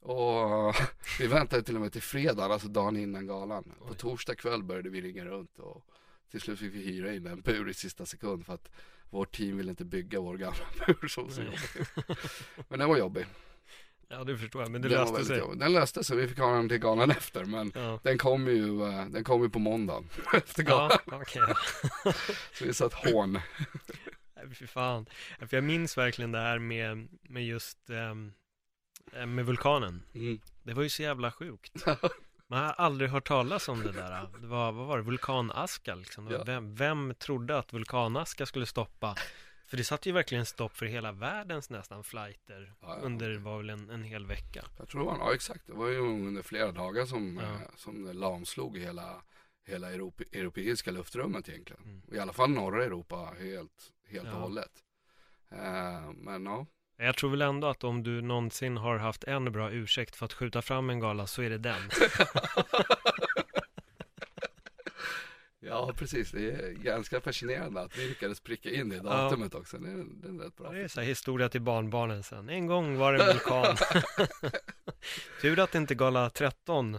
[0.00, 0.74] Och
[1.18, 3.72] vi väntade till och med till fredag, alltså dagen innan galan.
[3.88, 5.84] På torsdag kväll började vi ringa runt och
[6.30, 8.70] till slut fick vi hyra in en bur i sista sekund för att
[9.10, 11.42] vårt team ville inte bygga vår gamla bur som så.
[12.68, 13.26] Men den var jobbig.
[14.08, 15.38] Ja det förstår jag, men det den löste sig.
[15.38, 15.58] Jobbig.
[15.58, 18.00] Den löste sig, vi fick ha den till galan efter men ja.
[18.02, 20.98] den kom ju, eh, den kom ju på måndagen efter galan.
[21.06, 21.42] Ja, okay.
[22.52, 23.32] så vi satt hån.
[24.36, 25.06] Nej, fy fan.
[25.38, 28.32] För jag minns verkligen det här med, med just um,
[29.26, 30.02] med vulkanen.
[30.14, 30.40] Mm.
[30.62, 31.84] Det var ju så jävla sjukt.
[32.50, 34.28] Man har aldrig hört talas om det där.
[34.40, 36.30] Det var, vad var det, vulkanaska liksom.
[36.30, 36.44] Ja.
[36.44, 39.14] Vem, vem trodde att vulkanaska skulle stoppa
[39.70, 43.02] för det satte ju verkligen stopp för hela världens nästan flighter ja, ja.
[43.02, 44.64] under, var väl en, en hel vecka.
[44.78, 48.04] Jag tror det var, ja exakt, det var ju under flera dagar som, eh, som
[48.04, 49.22] det lamslog hela,
[49.66, 51.82] hela Europe, europeiska luftrummet egentligen.
[51.82, 52.02] Mm.
[52.12, 54.72] I alla fall norra Europa helt, helt och hållet.
[55.50, 56.66] Eh, men ja.
[57.02, 60.32] Jag tror väl ändå att om du någonsin har haft en bra ursäkt för att
[60.32, 61.80] skjuta fram en gala så är det den.
[62.18, 62.64] ja,
[65.60, 66.30] Ja, precis.
[66.30, 69.78] Det är ganska fascinerande att vi lyckades pricka in det datumet också.
[69.78, 70.70] Det är, det är rätt bra.
[70.70, 72.48] Det är så här historia till barnbarnen sen.
[72.48, 73.76] En gång var det en vulkan.
[75.42, 76.98] Tur att det inte gala 13.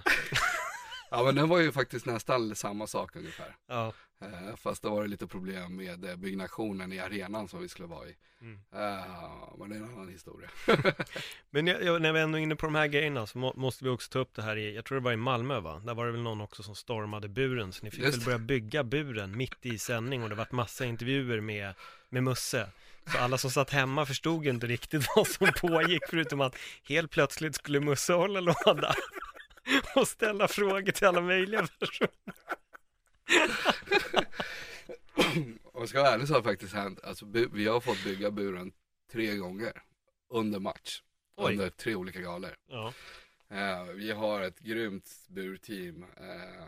[1.12, 3.56] Ja, men den var ju faktiskt nästan samma sak ungefär.
[3.68, 7.70] Ja, Eh, Fast då var det lite problem med eh, byggnationen i arenan som vi
[7.70, 8.16] skulle vara i.
[8.42, 8.60] Mm.
[8.74, 9.06] Eh,
[9.60, 10.50] Men det är en annan historia.
[11.50, 13.84] men jag, jag, när vi ändå är inne på de här grejerna så må, måste
[13.84, 15.82] vi också ta upp det här i, jag tror det var i Malmö va?
[15.86, 18.38] Där var det väl någon också som stormade buren, så ni fick Just väl börja
[18.38, 21.74] bygga buren mitt i sändning och det varit massa intervjuer med,
[22.10, 22.70] med Musse.
[23.12, 27.56] Så alla som satt hemma förstod inte riktigt vad som pågick, förutom att helt plötsligt
[27.56, 28.94] skulle Musse hålla låda
[29.96, 32.12] och ställa frågor till alla möjliga personer.
[35.64, 38.32] Om jag ska vara ärlig så har det faktiskt hänt, alltså vi har fått bygga
[38.32, 38.72] buren
[39.12, 39.84] tre gånger
[40.30, 41.02] under match.
[41.36, 41.52] Oj.
[41.52, 42.56] Under tre olika galor.
[42.68, 42.94] Ja,
[43.52, 46.66] Eh, vi har ett grymt burteam, eh,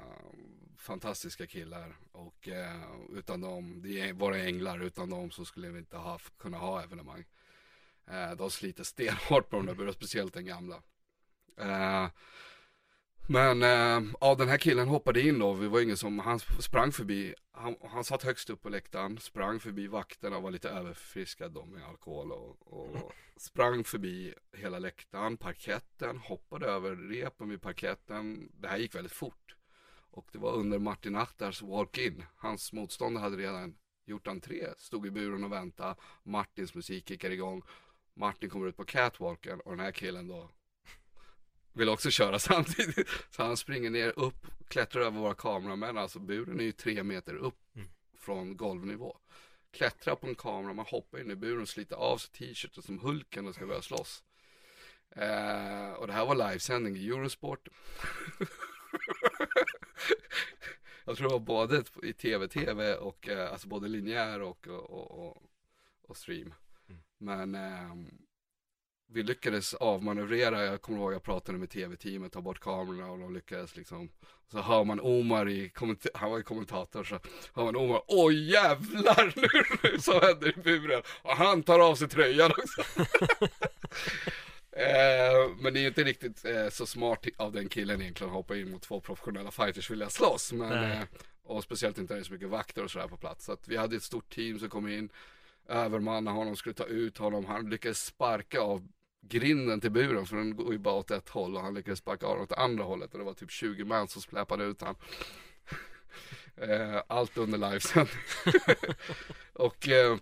[0.77, 2.81] fantastiska killar och eh,
[3.13, 6.83] utan dem, det är våra änglar, utan dem så skulle vi inte ha, kunna ha
[6.83, 7.25] evenemang.
[8.07, 10.81] Eh, de sliter stenhårt på de där burarna, speciellt den gamla.
[13.27, 16.91] Men eh, ja, den här killen hoppade in då, vi var ingen som, han sprang
[16.91, 21.51] förbi, han, han satt högst upp på läktaren, sprang förbi vakterna och var lite överfriskad
[21.51, 28.51] då med alkohol och, och sprang förbi hela läktaren, parketten, hoppade över repen vid parketten.
[28.59, 29.55] Det här gick väldigt fort.
[30.11, 32.25] Och det var under Martin Achtars walk-in.
[32.35, 35.95] Hans motståndare hade redan gjort entré, stod i buren och väntade.
[36.23, 37.63] Martins musik kickar igång.
[38.13, 40.49] Martin kommer ut på catwalken och den här killen då
[41.73, 43.07] vill också köra samtidigt.
[43.29, 45.97] Så han springer ner upp, klättrar över våra kameramän.
[45.97, 47.87] Alltså buren är ju tre meter upp Mm.
[48.19, 49.17] från golvnivå.
[49.71, 53.47] Klättrar på en kamera, man hoppar in i buren, sliter av sig t-shirten som Hulken
[53.47, 54.23] och ska börja slåss.
[55.09, 57.67] Eh, och det här var livesändning i Eurosport.
[61.05, 65.43] Jag tror det var både i tv-tv och eh, alltså både linjär och, och, och,
[66.01, 66.53] och, stream.
[66.89, 67.01] Mm.
[67.17, 68.07] Men ehm,
[69.13, 73.33] vi lyckades avmanövrera, jag kommer ihåg jag pratade med tv-teamet, ta bort kamerorna och de
[73.33, 74.09] lyckades liksom.
[74.51, 75.71] Så hör man Omar i,
[76.13, 77.19] han var ju kommentator så
[77.53, 79.33] hör man Omar, oj jävlar
[79.91, 81.01] nu så händer i buren.
[81.21, 82.83] Och han tar av sig tröjan också.
[84.75, 88.35] Eh, Men det är ju inte riktigt eh, så smart av den killen egentligen att
[88.35, 90.53] hoppa in mot två professionella fighters vilja slåss.
[90.53, 91.01] Men eh,
[91.43, 93.45] Och speciellt inte när det är så mycket vakter och sådär på plats.
[93.45, 95.09] Så att vi hade ett stort team som kom in
[95.69, 97.45] övermanna honom, skulle ta ut honom.
[97.45, 98.87] Han lyckades sparka av
[99.29, 102.25] grinden till buren för den går ju bara åt ett håll och han lyckades sparka
[102.25, 104.95] av den åt andra hållet och det var typ 20 man som släpade ut han.
[106.55, 108.17] Eh, allt under livesändning.
[109.53, 110.17] och eh,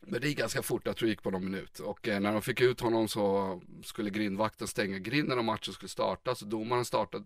[0.00, 1.78] men det gick ganska fort, jag tror det gick på någon minut.
[1.78, 5.88] Och eh, när de fick ut honom så skulle grindvakten stänga grinden och matchen skulle
[5.88, 6.34] starta.
[6.34, 7.24] Så domaren startade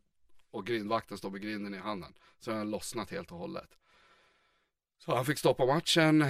[0.51, 2.13] och grindvakten stod med grinden i handen.
[2.39, 3.79] Så den hade lossnat helt och hållet.
[4.99, 6.25] Så han fick stoppa matchen.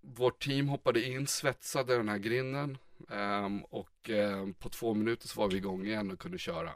[0.00, 2.78] Vårt team hoppade in, svetsade den här grinden.
[3.08, 6.72] Um, och um, på två minuter så var vi igång igen och kunde köra.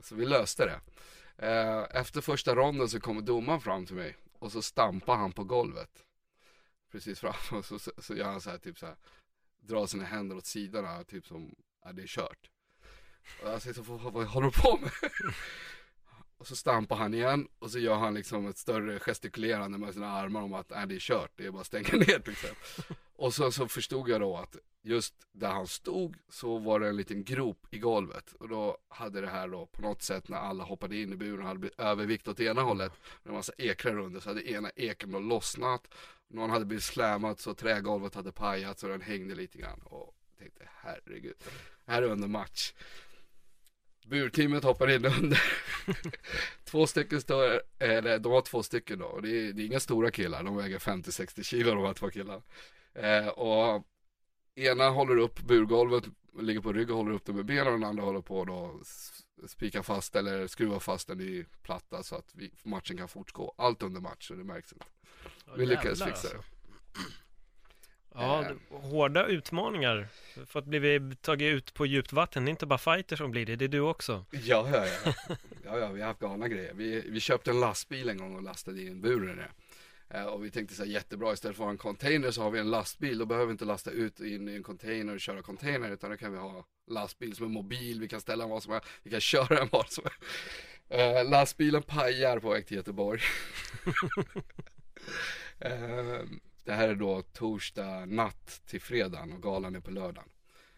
[0.00, 0.80] Så vi löste det.
[1.46, 5.44] Uh, efter första ronden så kommer domaren fram till mig och så stampar han på
[5.44, 6.04] golvet.
[6.92, 8.96] Precis fram och så, så, så gör han så här typ så här.
[9.60, 11.54] Drar sina händer åt sidorna typ som,
[11.84, 12.50] ja det är kört.
[13.42, 14.90] Och jag säger så, vad, vad håller du på med?
[16.38, 20.10] Och så stampar han igen och så gör han liksom ett större gestikulerande med sina
[20.10, 22.50] armar om att nej, det är kört, det är bara att stänga ner liksom.
[23.18, 26.96] Och sen så förstod jag då att just där han stod så var det en
[26.96, 28.32] liten grop i golvet.
[28.32, 31.46] Och då hade det här då på något sätt när alla hoppade in i buren
[31.46, 32.92] hade blivit övervikt åt ena hållet.
[33.22, 35.94] Med en massa ekrar under så hade ena eken då lossnat.
[36.28, 39.80] Någon hade blivit slammad så trägolvet hade pajat så den hängde lite grann.
[39.84, 41.36] Och jag tänkte herregud,
[41.86, 42.72] här är under match.
[44.08, 45.42] Burteamet hoppar in under.
[46.64, 49.06] två stycken står, eller de var två stycken då.
[49.06, 52.10] Och det är, det är inga stora killar, de väger 50-60 kilo de här två
[52.10, 52.42] killarna.
[52.94, 53.86] Eh, och
[54.54, 56.04] ena håller upp burgolvet,
[56.40, 58.78] ligger på rygg och håller upp det med benen och den andra håller på då
[58.82, 63.54] s- spika fast eller skruva fast den i platta så att vi, matchen kan fortgå.
[63.58, 64.86] Allt under match så det märks inte.
[65.56, 66.36] Vi lyckades fixa det.
[66.36, 66.52] alltså.
[68.18, 70.08] Ja, det- hårda utmaningar.
[70.46, 73.46] För att bli tagit ut på djupt vatten, det är inte bara fighter som blir
[73.46, 74.24] det, det är du också.
[74.30, 75.12] Ja, ja, ja.
[75.64, 76.72] ja, ja vi har haft galna grejer.
[76.74, 79.50] Vi, vi köpte en lastbil en gång och lastade in buren i det.
[80.10, 82.50] Eh, och vi tänkte så här jättebra, istället för att ha en container så har
[82.50, 83.18] vi en lastbil.
[83.18, 86.16] Då behöver vi inte lasta ut in i en container och köra container utan då
[86.16, 88.00] kan vi ha lastbil som är mobil.
[88.00, 90.20] Vi kan ställa den var som helst, vi kan köra den var som helst.
[90.88, 93.20] Eh, lastbilen pajar på väg till Göteborg.
[96.68, 100.28] det här är då torsdag natt till fredagen och galan är på lördagen.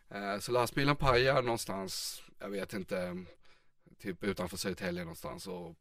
[0.09, 3.25] Eh, så lastbilen pajar någonstans, jag vet inte,
[3.99, 5.77] typ utanför Södertälje någonstans och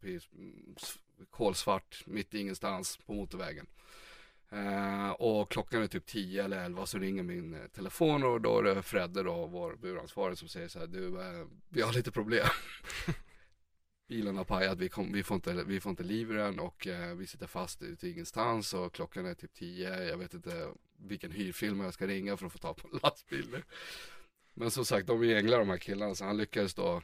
[1.29, 3.67] kolsvart, mitt i ingenstans på motorvägen.
[4.51, 8.59] Eh, och klockan är typ 10 eller 11 så ringer min eh, telefon och då
[8.59, 12.11] är det Fredde då, vår buransvarig som säger så här, du, eh, vi har lite
[12.11, 12.47] problem.
[14.09, 16.87] Bilen har pajat, vi, kom, vi, får inte, vi får inte liv i den och
[16.87, 20.03] eh, vi sitter fast ute i ingenstans och klockan är typ tio.
[20.03, 23.57] jag vet inte vilken hyrfilm jag ska ringa för att få ta på en lastbil.
[24.53, 27.01] Men som sagt, de är änglar de här killarna så han lyckades då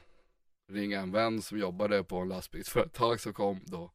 [0.68, 3.90] ringa en vän som jobbade på en lastbilsföretag som kom då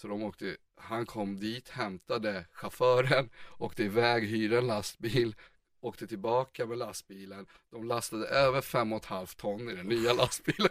[0.00, 5.34] så de åkte, han kom dit, hämtade chauffören, åkte iväg, hyrde en lastbil,
[5.80, 7.46] åkte tillbaka med lastbilen.
[7.70, 10.70] De lastade över fem och ett halvt ton i den nya lastbilen.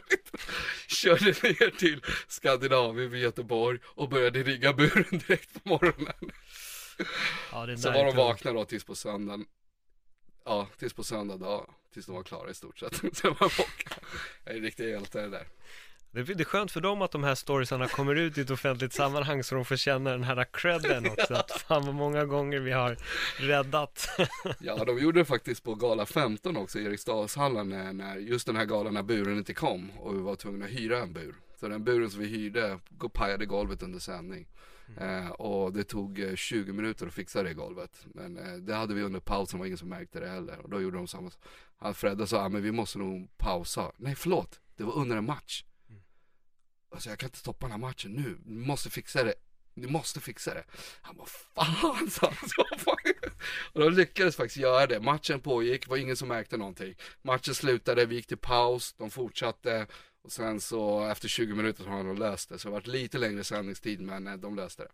[0.89, 6.31] Körde ner till Skandinavien vid Göteborg och började rigga buren direkt på morgonen.
[7.51, 9.45] Ja, Så var de vakna då tills på söndagen.
[10.45, 11.73] Ja, tills på söndag dag.
[11.93, 12.95] Tills de var klara i stort sett.
[13.17, 14.01] Sen var de borta.
[14.43, 15.47] Jag är riktigt hjälte det där.
[16.11, 18.93] Det det är skönt för dem att de här storiesarna kommer ut i ett offentligt
[18.93, 21.33] sammanhang så de får känna den här credden också.
[21.33, 22.97] Att fan vad många gånger vi har
[23.37, 24.09] räddat.
[24.59, 28.55] Ja, de gjorde det faktiskt på gala 15 också i Eriksdalshallen när, när just den
[28.55, 31.35] här galan när buren inte kom och vi var tvungna att hyra en bur.
[31.59, 32.79] Så den buren som vi hyrde
[33.13, 34.47] pajade golvet under sändning.
[34.97, 38.05] Eh, och det tog eh, 20 minuter att fixa det golvet.
[38.05, 40.59] Men eh, det hade vi under pausen, var ingen som märkte det heller.
[40.59, 41.31] Och då gjorde de samma.
[41.93, 43.91] Fredde sa, ah, men vi måste nog pausa.
[43.97, 45.63] Nej, förlåt, det var under en match.
[46.91, 49.33] Alltså jag kan inte stoppa den här matchen nu, ni måste fixa det.
[49.73, 50.63] Ni måste fixa det.
[51.01, 52.49] Han bara, fan sa han.
[52.49, 52.95] Så, fan.
[53.73, 54.99] Och de lyckades faktiskt göra det.
[54.99, 56.95] Matchen pågick, var ingen som märkte någonting.
[57.21, 59.87] Matchen slutade, vi gick till paus, de fortsatte.
[60.23, 62.59] Och sen så efter 20 minuter så har de löst det.
[62.59, 64.89] Så det har varit lite längre sändningstid men eh, de löste det.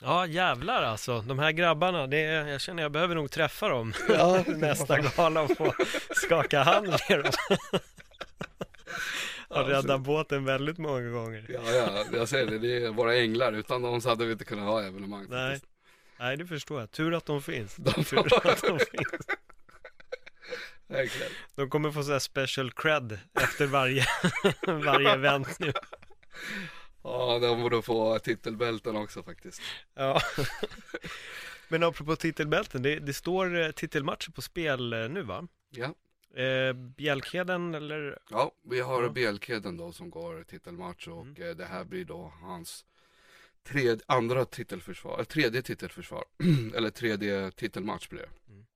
[0.00, 3.92] Ja jävlar alltså, de här grabbarna, det är, jag känner jag behöver nog träffa dem
[4.08, 5.74] Ja, nästa gala och få
[6.10, 7.32] skaka hand med dem.
[9.48, 11.46] Har räddat båten väldigt många gånger.
[11.48, 13.52] Ja, ja, jag säger det, det är våra änglar.
[13.52, 15.26] Utan dem så hade vi inte kunnat ha evenemang.
[15.28, 15.72] Nej, faktiskt.
[16.18, 16.90] nej det förstår jag.
[16.90, 17.76] Tur att de finns.
[17.76, 19.26] De- Tur att de finns.
[20.86, 21.32] Verkligen.
[21.54, 24.04] De kommer få så här special cred efter varje,
[24.66, 25.72] varje event nu.
[27.02, 29.60] Ja, de borde få titelbälten också faktiskt.
[29.94, 30.20] Ja.
[31.68, 35.46] Men apropå titelbälten, det, det står eh, titelmatcher på spel eh, nu va?
[35.70, 35.94] Ja.
[36.34, 38.18] Eh, Bjälkheden eller?
[38.30, 39.08] Ja, vi har Ja.
[39.08, 41.42] Bjälkheden då som går titelmatch och Mm.
[41.42, 42.84] eh, det här blir då hans
[43.62, 46.24] tredje, andra titelförsvar, eh, tredje titelförsvar,
[46.74, 48.52] eller tredje titelmatch blir det.
[48.52, 48.66] Mm.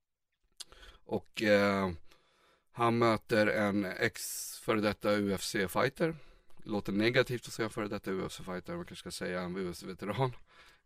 [1.05, 1.91] Och eh,
[2.71, 4.21] han möter en ex
[4.59, 6.15] före detta UFC-fighter.
[6.63, 10.31] Låter negativt att säga före detta UFC-fighter, man kanske ska säga en UFC-veteran.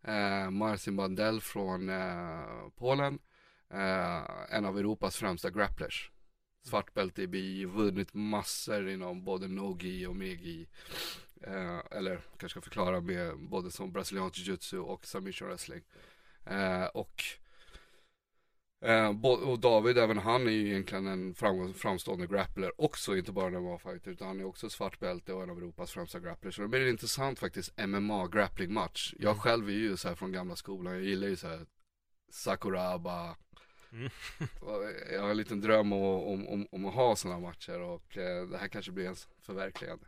[0.02, 3.18] Eh, Marcin Bandel från eh, Polen.
[4.50, 6.10] En av Europas främsta grapplers
[6.68, 10.66] svart bälte i BI, vunnit massor inom både no-gi och megi.
[11.42, 15.82] Eh, eller kanske ska förklara med både som brasiliansk jiu-jitsu och submission wrestling.
[16.46, 17.22] Eh, och,
[18.84, 23.46] eh, och David, även han är ju egentligen en framgång, framstående grappler också, inte bara
[23.46, 26.56] en MMA-fighter utan han är också svart bälte och en av Europas främsta grapplers.
[26.56, 29.14] Så det blir en intressant faktiskt MMA-grappling match.
[29.18, 29.40] Jag Mm.
[29.40, 31.66] själv är ju så här från gamla skolan, jag gillar ju så här
[32.30, 33.36] Sakuraba,
[33.92, 34.10] Mm.
[35.12, 38.46] Jag har en liten dröm om, om, om, om att ha sådana matcher och eh,
[38.46, 40.04] det här kanske blir ens förverkligande.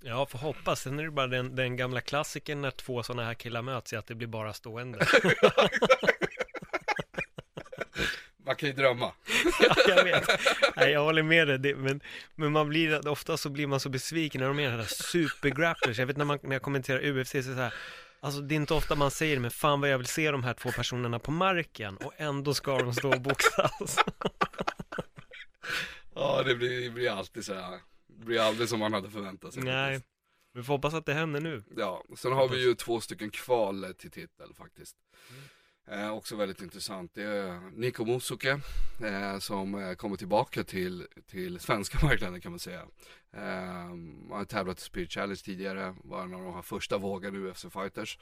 [0.00, 0.80] Ja, får hoppas.
[0.80, 3.96] Sen är det bara den, den gamla klassikern när två sådana här killar möts i
[3.96, 5.06] att det blir bara stående.
[8.46, 9.12] Man kan ju drömma.
[9.60, 10.28] ja, jag vet.
[10.76, 11.58] Nej, jag håller med dig.
[11.58, 12.00] Det, men,
[12.34, 15.98] men man blir, ofta så blir man så besviken när de är där supergrapplers.
[15.98, 17.74] Jag vet när, man, när jag kommenterar UFC så är så här,
[18.26, 20.54] Alltså det är inte ofta man säger men fan vad jag vill se de här
[20.54, 23.98] två personerna på marken och ändå ska de stå och boxas.
[26.14, 27.80] Ja, det blir, det blir alltid så här.
[28.06, 29.62] Det blir aldrig som man hade förväntat sig.
[29.62, 30.00] Nej,
[30.52, 31.62] vi får hoppas att det händer nu.
[31.76, 34.96] Ja, sen har vi ju två stycken kval till titel faktiskt.
[35.88, 37.14] Eh, också väldigt intressant.
[37.14, 38.60] Det är Niko Musuke
[39.04, 42.86] eh, som eh, kommer tillbaka till, till svenska marknaden kan man säga.
[43.32, 47.36] Eh, han har tävlat i Spirit Challenge tidigare, var en av de här första vågen
[47.36, 48.18] UFC Fighters.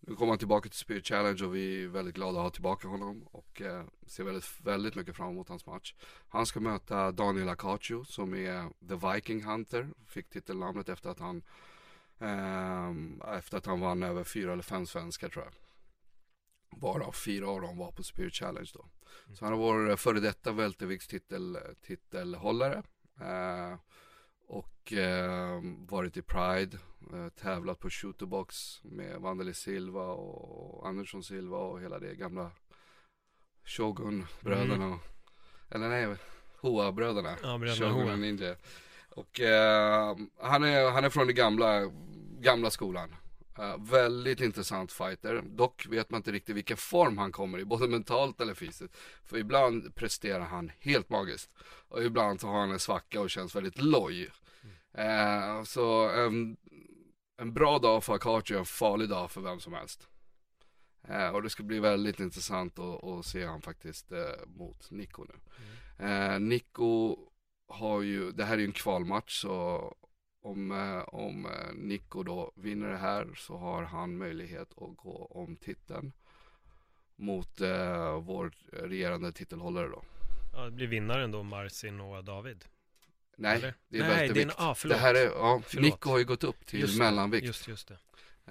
[0.00, 2.88] Nu kommer han tillbaka till Spirit Challenge och vi är väldigt glada att ha tillbaka
[2.88, 5.94] honom och eh, ser väldigt, väldigt mycket fram emot hans match.
[6.28, 11.42] Han ska möta Daniel Akachu som är The Viking Hunter, fick titelnamnet efter att han
[12.18, 15.63] eh, efter att han vann över fyra eller fem svenskar tror jag.
[16.80, 18.88] Varav fyra av dem var på Spirit Challenge då.
[19.34, 22.82] Så han har varit före detta välterviktstitel titelhållare.
[23.20, 23.78] Eh,
[24.46, 26.78] och eh, varit i Pride,
[27.12, 32.50] eh, tävlat på shooterbox med Vandeli Silva och Andersson Silva och hela det gamla
[33.64, 34.98] Shogun-bröderna.
[35.70, 36.16] Eller nej,
[36.60, 37.36] Hoa-bröderna.
[37.42, 38.56] Ja, Shogun och Ninja.
[39.10, 41.90] Och eh, han, är, han är från den gamla,
[42.40, 43.14] gamla skolan.
[43.58, 45.42] Uh, väldigt intressant fighter.
[45.46, 48.96] Dock vet man inte riktigt vilken form han kommer i, både mentalt eller fysiskt.
[49.24, 51.50] För ibland presterar han helt magiskt.
[51.88, 54.30] Och ibland så har han en svacka och känns väldigt loj.
[54.94, 55.58] Mm.
[55.58, 56.56] Uh, så um,
[57.36, 60.08] en bra dag för Akachi och en farlig dag för vem som helst.
[61.10, 64.12] Uh, och det ska bli väldigt intressant att, att se han faktiskt
[64.46, 65.34] mot Nico nu.
[65.98, 66.48] Mm.
[66.48, 67.16] Nico
[67.68, 69.94] har ju, det här är ju en kvalmatch så
[70.44, 75.28] om, eh, om eh, Nico då vinner det här så har han möjlighet att gå
[75.30, 76.12] om titeln
[77.16, 80.02] mot eh, vår regerande titelhållare då.
[80.52, 82.64] Ja, det blir vinnaren då, Marcin och David.
[83.36, 83.74] Nej, Eller?
[83.88, 84.96] det är Nej, en, ah, förlåt.
[84.96, 85.82] det här är, ja, förlåt.
[85.84, 87.46] Nico har ju gått upp till just mellanvikt.
[87.46, 87.98] Just, just det.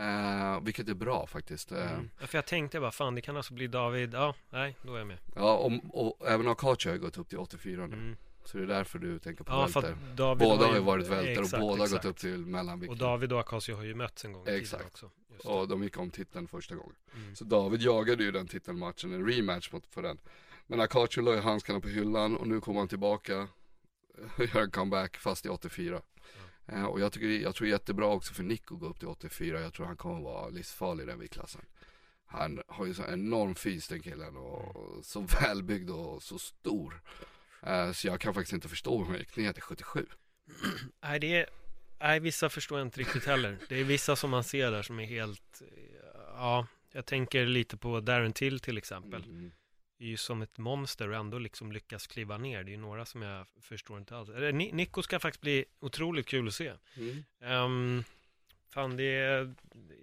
[0.04, 1.72] Eh, vilket är bra faktiskt.
[1.72, 2.10] Eh, Mm.
[2.22, 4.98] Ja, för jag tänkte bara, fan det kan alltså bli David, ja, nej, då är
[4.98, 5.18] jag med.
[5.36, 5.72] Ja, och,
[6.08, 7.96] och även Akachi har gått upp till 84 nu.
[7.96, 8.16] Mm.
[8.46, 9.92] Så det är därför du tänker på Ja, välter.
[9.92, 12.04] att David Båda har ju varit välter och exakt, båda exakt.
[12.04, 12.92] gått upp till mellanvikt.
[12.92, 14.86] Och David och Akasio har ju mötts en gång Exakt.
[14.86, 15.12] också.
[15.32, 15.50] Just det.
[15.50, 16.96] Och de gick om titeln första gången.
[17.16, 17.36] Mm.
[17.36, 20.18] Så David jagade ju den titelmatchen, en rematch mot, för den.
[20.68, 23.48] Men Akachi la ju handskarna på hyllan och nu kommer han tillbaka
[24.38, 26.02] och gör en comeback fast i 84.
[26.66, 29.62] Eh, och jag, tycker, jag tror jättebra också för Nick att gå upp till 84.
[29.62, 31.62] Jag tror han kommer vara livsfarlig i den viktklassen.
[32.26, 37.02] Han har ju så enorm fys den killen och så välbyggd och så stor.
[37.66, 40.06] Eh, så jag kan faktiskt inte förstå hur han gick ner till 77.
[41.02, 41.50] Nej, det är,
[42.00, 43.58] nej, vissa förstår jag inte riktigt heller.
[43.70, 45.84] Det är vissa som man ser där som är helt, eh,
[46.28, 49.24] ja, jag tänker lite på Darren Till till exempel.
[49.24, 49.52] Mm.
[50.00, 52.64] är ju som ett monster och ändå liksom lyckas kliva ner.
[52.64, 54.30] Det är ju några som jag förstår inte alls.
[54.54, 56.74] Nico ska faktiskt bli otroligt kul att se.
[56.96, 57.24] Mm.
[57.40, 58.04] Um,
[58.70, 59.54] fan, det är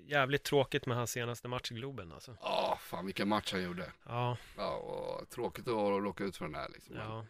[0.07, 2.37] jävligt tråkigt med hans senaste match i Globen alltså.
[2.41, 3.93] Ja, fan vilken match han gjorde.
[4.05, 6.97] Ja, Ja, och tråkigt att råka ut för den här liksom.
[6.97, 7.27] ja.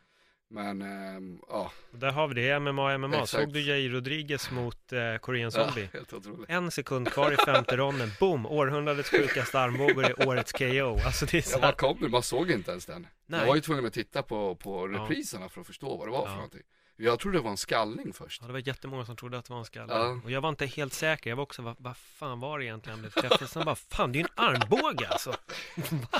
[0.52, 1.72] Men, ehm, ja.
[1.90, 3.14] Där har vi det, MMA, MMA.
[3.16, 3.30] Exakt.
[3.30, 5.88] Såg du Jair Rodriguez mot eh, Korean ja Zombie?
[5.92, 6.50] helt otroligt.
[6.50, 8.46] En sekund kvar i femte ronden, boom!
[8.46, 10.98] Århundradets sjukaste armbåge i årets KO.
[11.06, 12.08] Alltså det är så Ja, här, vad kom det?
[12.08, 13.06] Man såg inte ens den.
[13.26, 13.40] Nej.
[13.40, 14.98] Jag var ju tvungen att titta på, på Ja.
[15.02, 16.34] repriserna för att förstå vad det var för Ja.
[16.34, 16.62] någonting.
[16.96, 18.40] Jag trodde det var en skallning först.
[18.40, 19.92] Ja, det var jättemånga som trodde att det var en skalle.
[19.92, 20.20] Ja.
[20.24, 21.30] Och jag var inte helt säker.
[21.30, 23.48] Jag var också, vad, vad fan var det egentligen han blev träffad?
[23.50, 25.34] Sen bara, fan det är ju en armbåge alltså.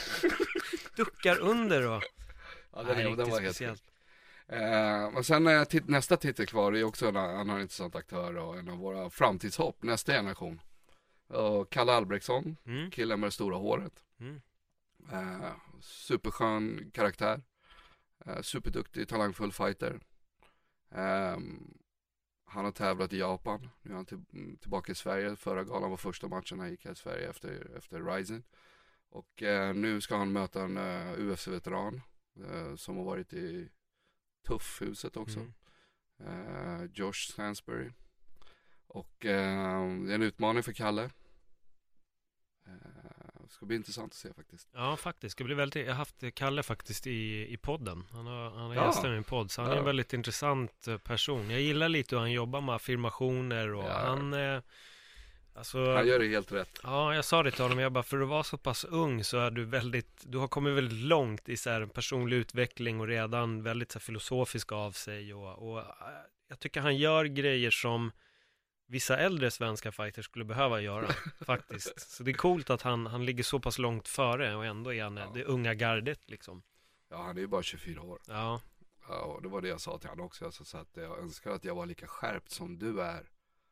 [0.97, 2.03] Duckar under och...
[2.72, 3.83] Ja, Nej, den, den riktigt var helt speciellt.
[4.53, 8.59] Eh, Men sen eh, tit- nästa titel kvar är också en annan intressant aktör och
[8.59, 10.61] en av våra framtidshopp, nästa generation.
[11.26, 14.05] Och Kalle Albrektsson, Mm, killen med det stora håret.
[14.20, 14.40] mm,
[15.12, 17.42] Eh, superskön karaktär.
[18.26, 20.01] Eh, superduktig, talangfull fighter.
[20.90, 21.74] Ehm,
[22.44, 23.68] han har tävlat i Japan.
[23.82, 25.36] Nu är han till, mm, tillbaka i Sverige.
[25.36, 28.42] Förra galan var första matchen han gick här i Sverige efter, efter Rising.
[29.09, 32.01] Och eh, nu ska han möta en eh, UFC-veteran
[32.51, 33.68] eh, som har varit i
[34.47, 35.38] Tuffhuset också.
[35.41, 35.53] mm.
[36.20, 37.91] Eh, Josh Stansbury.
[38.86, 41.11] Och eh, det är en utmaning för Kalle.
[42.66, 44.68] Eh, ska bli intressant att se faktiskt.
[44.72, 45.38] Ja, faktiskt.
[45.38, 45.82] Det blir väldigt...
[45.86, 48.05] Jag har haft Kalle faktiskt i, i podden.
[48.12, 48.86] Han har, han har Ja.
[48.86, 49.78] gästat min podd, så han är Ja.
[49.80, 51.51] en väldigt intressant person.
[51.51, 53.99] Jag gillar lite hur han jobbar med affirmationer och Ja.
[53.99, 54.32] han...
[54.34, 54.62] Eh,
[55.55, 55.94] alltså...
[55.94, 56.80] Han gör det helt rätt.
[56.82, 59.38] Ja, jag sa det till honom, jag bara, för att vara så pass ung så
[59.38, 63.62] är du väldigt, du har kommit väldigt långt i så här personlig utveckling och redan
[63.62, 65.86] väldigt så här filosofisk av sig och, och äh,
[66.48, 68.12] jag tycker han gör grejer som
[68.86, 71.09] vissa äldre svenska fighters skulle behöva göra,
[71.40, 72.11] faktiskt.
[72.11, 75.03] Så det är coolt att han, han ligger så pass långt före och ändå är
[75.03, 75.30] han Ja.
[75.34, 76.62] det unga gardet liksom.
[77.11, 78.18] Ja, han är ju bara 24 år.
[78.28, 78.61] Ja,
[79.09, 80.44] Ja, och det var det jag sa till honom också.
[80.44, 83.22] Alltså, så att jag önskar att jag var lika skärpt som du är.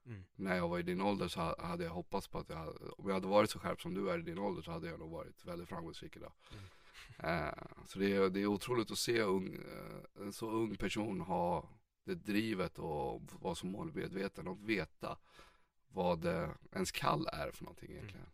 [0.08, 0.24] Mm.
[0.36, 2.88] När jag var i din ålder så ha- hade jag hoppats på att jag, hade-
[2.98, 4.98] om jag hade varit så skärpt som du är i din ålder så hade jag
[4.98, 6.32] nog varit väldigt framgångsrik idag.
[7.18, 7.48] Eh,
[7.86, 11.68] så det är, det är otroligt att se ung, eh, en så ung person ha
[12.04, 15.18] det drivet och vara så målmedveten och veta
[15.88, 18.26] vad eh, ens kall är för någonting egentligen.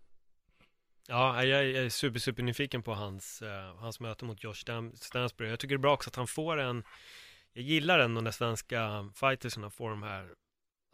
[1.08, 4.54] Ja, jag är super, super nyfiken på hans, eh, hans möte mot Josh
[4.94, 5.50] Stansbury.
[5.50, 6.84] Jag tycker det är bra också att han får en,
[7.52, 10.34] jag gillar ändå när svenska fighterserna får de här,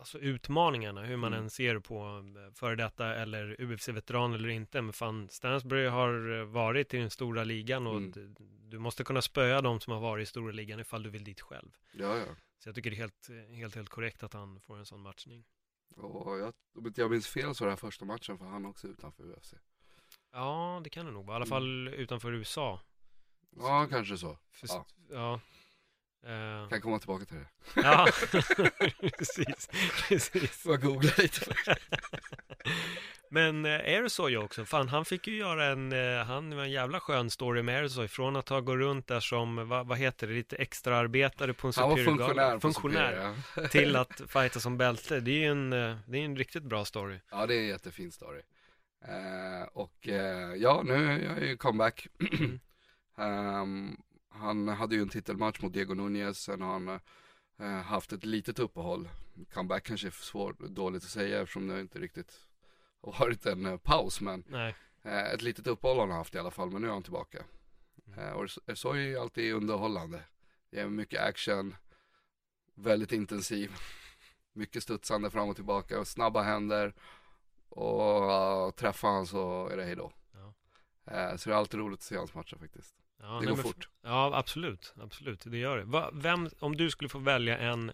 [0.01, 1.45] alltså utmaningarna, hur man Mm.
[1.45, 4.83] än ser på eh, före detta eller UFC-veteran eller inte.
[4.83, 8.35] Men fan, Stansbury har eh, varit i den stora ligan och Mm.
[8.69, 11.41] du måste kunna spöa de som har varit i stora ligan ifall du vill dit
[11.41, 11.71] själv.
[11.93, 12.25] Ja, ja.
[12.59, 15.01] Så jag tycker det är helt, eh, helt, helt korrekt att han får en sån
[15.01, 15.45] matchning.
[15.97, 18.67] Och jag, om inte jag minns fel så var det här första matchen för han
[18.67, 19.55] också utanför UFC.
[20.33, 21.35] Ja, det kan det nog vara.
[21.35, 21.51] I alla Mm.
[21.51, 22.81] fall utanför USA.
[23.57, 24.39] Ja, kanske så.
[24.51, 24.87] För, Ja.
[25.11, 25.41] ja.
[26.27, 27.47] Eh, Kan komma tillbaka till det.
[27.75, 28.07] ja,
[29.19, 29.69] precis,
[30.09, 30.51] precis.
[30.51, 31.55] Får googla lite.
[33.33, 34.05] Men eh,
[34.45, 37.85] också, fan han fick ju göra en, eh, han var en jävla skön story med
[37.85, 41.67] Ersoy från att ha gått runt där som, vad, vad heter det, lite extraarbetare på
[41.67, 43.69] en Han var funktionär funktionär Superior, ja.
[43.69, 45.21] till att fighta som bälte.
[45.21, 47.21] Det är ju en, eh, det är en riktigt bra story.
[47.31, 48.43] Ja, det är en jättefin story.
[49.05, 52.07] Eh, och eh, ja, nu är jag ju comeback.
[53.19, 53.97] Ehm,
[54.41, 57.01] han hade ju en titelmatch mot Diego Nunez, sen har han
[57.59, 59.09] eh, haft ett litet uppehåll.
[59.53, 62.47] Comeback kanske är för svårt, dåligt att säga eftersom det inte riktigt
[63.01, 66.39] har varit en eh, paus, men Nej, eh, ett litet uppehåll har han haft i
[66.39, 67.45] alla fall, men nu är han tillbaka.
[68.17, 70.23] Eh, och så är ju alltid underhållande.
[70.71, 71.77] Det är mycket action,
[72.75, 73.73] väldigt intensiv,
[74.53, 76.95] mycket studsande fram och tillbaka, snabba händer
[77.69, 80.13] och träffar han så är det hejdå.
[80.33, 81.39] Ja.
[81.39, 82.95] Så det är alltid roligt att se hans matcher faktiskt.
[83.23, 83.89] Ja, det går men- fort.
[84.03, 85.85] Ja, absolut, absolut, det gör det.
[85.85, 87.93] Va, vem, om du skulle få välja en,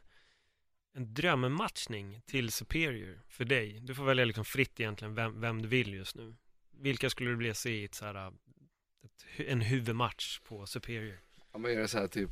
[0.95, 5.68] en drömmatchning till Superior för dig, du får välja liksom fritt egentligen vem, vem du
[5.68, 6.37] vill just nu.
[6.81, 8.27] Vilka skulle du vilja se i ett så här,
[9.05, 11.18] ett, en huvudmatch på Superior?
[11.53, 12.31] Ja, men är det så här typ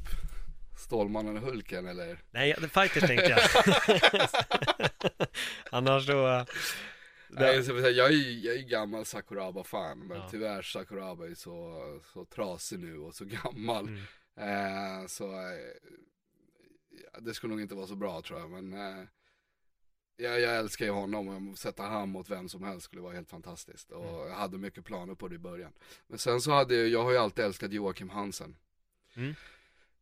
[0.78, 2.18] Stålmannen och Hulken eller?
[2.30, 3.40] Nej, The Fighters tänkte jag.
[5.70, 6.46] Annars så...
[7.40, 10.28] Nej, jag, ska säga, jag, är, jag är gammal Sakuraba-fan, men Ja.
[10.30, 11.80] tyvärr Sakuraba är så,
[12.12, 13.88] så trasig nu och så gammal.
[13.88, 15.00] Mm.
[15.02, 19.04] Eh, så eh, det skulle nog inte vara så bra tror jag, men eh,
[20.16, 23.30] jag, jag älskar ju honom och sätta han mot vem som helst skulle vara helt
[23.30, 23.90] fantastiskt.
[23.90, 24.28] Och Mm.
[24.28, 25.72] jag hade mycket planer på det i början.
[26.06, 28.56] Men sen så hade jag, jag har ju alltid älskat Joakim Hansen.
[29.16, 29.34] Mm.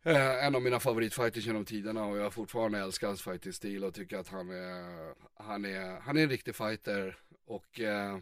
[0.05, 4.19] Eh, en av mina favoritfighters genom tiderna och jag fortfarande älskat hans fighting-stil och tycker
[4.19, 8.19] att han är, han är, han är en riktig fighter och, eh,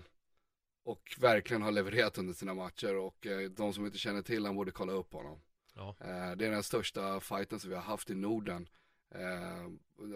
[0.85, 4.57] och verkligen har levererat under sina matcher och eh, de som inte känner till han
[4.57, 5.41] borde kolla upp honom.
[5.75, 5.97] Ja.
[6.37, 8.69] Det är den största fighten som vi har haft i Norden.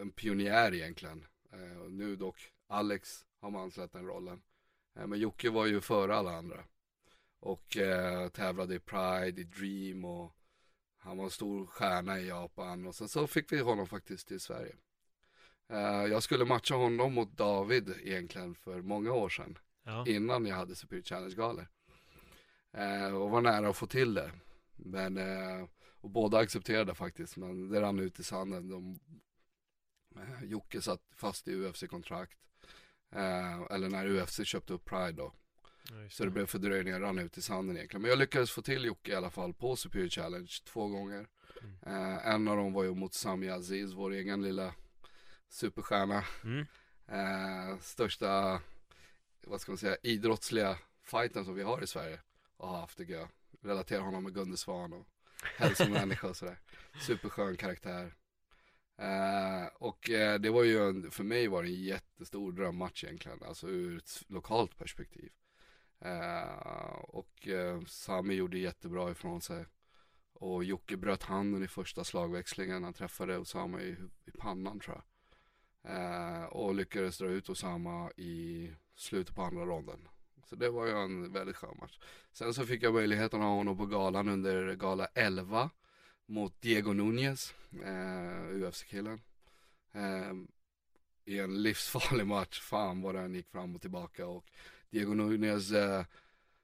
[0.01, 1.27] En pionjär egentligen.
[1.89, 4.43] Nu dock Alex har manslat den rollen.
[4.93, 6.65] Men Jocke var ju före alla andra.
[7.41, 7.77] Och
[8.33, 10.33] tävlade i Pride, i Dream och
[11.05, 12.87] han var en stor stjärna i Japan.
[12.87, 14.77] Och sen så fick vi honom faktiskt till Sverige.
[15.69, 15.79] Eh,
[16.11, 20.07] jag skulle matcha honom mot David egentligen för många år sedan Ja.
[20.07, 21.67] innan jag hade Superior Challenge-galor.
[22.73, 24.31] Eh, och var nära att få till det.
[24.77, 25.67] Men, eh,
[26.01, 28.69] och båda accepterade faktiskt, men det rann ut i sanden.
[28.69, 28.99] De,
[30.43, 32.39] Jocke satt fast i UFC-kontrakt.
[33.71, 35.33] Eller när UFC köpte upp Pride då.
[36.11, 38.03] Så det blev fördröjningar, rann ut i sanden egentligen.
[38.03, 41.27] Men jag lyckades få till Jocke i alla fall på Superior Challenge två gånger.
[41.87, 44.75] Eh, en av dem var ju mot Sami Aziz, vår egen lilla
[45.49, 46.25] superstjärna.
[46.45, 46.67] Mm.
[47.09, 48.61] Eh, största,
[49.47, 52.21] vad ska man säga, idrottsliga fighten som vi har i Sverige.
[52.57, 53.29] Och har haft det jag
[53.63, 55.07] relaterar honom med Gunde Svan och
[55.57, 56.59] hälsomänniska och sådär.
[57.07, 58.15] Superskön karaktär.
[58.99, 63.43] Eh, och eh, det var ju en, för mig var det en jättestor drömmatch egentligen,
[63.43, 65.33] alltså ur ett lokalt perspektiv.
[66.05, 69.65] Eh, och eh, Sami gjorde jättebra ifrån sig.
[70.33, 73.97] Och Jocke bröt handen i första slagväxlingen, han träffade Osama i,
[74.27, 75.05] i pannan tror jag.
[75.93, 80.09] Eh, och lyckades dra ut Osama i slutet på andra ronden.
[80.45, 81.99] Så det var ju en väldigt skön match.
[82.33, 85.71] Sen så fick jag möjligheten att ha honom på galan under gala 11
[86.27, 89.21] mot Diego Nunez, eh, UFC-killen.
[89.93, 90.33] Eh,
[91.25, 94.45] I en livsfarlig match, fan vad den gick fram och tillbaka och
[94.95, 96.05] Diego Nunez eh,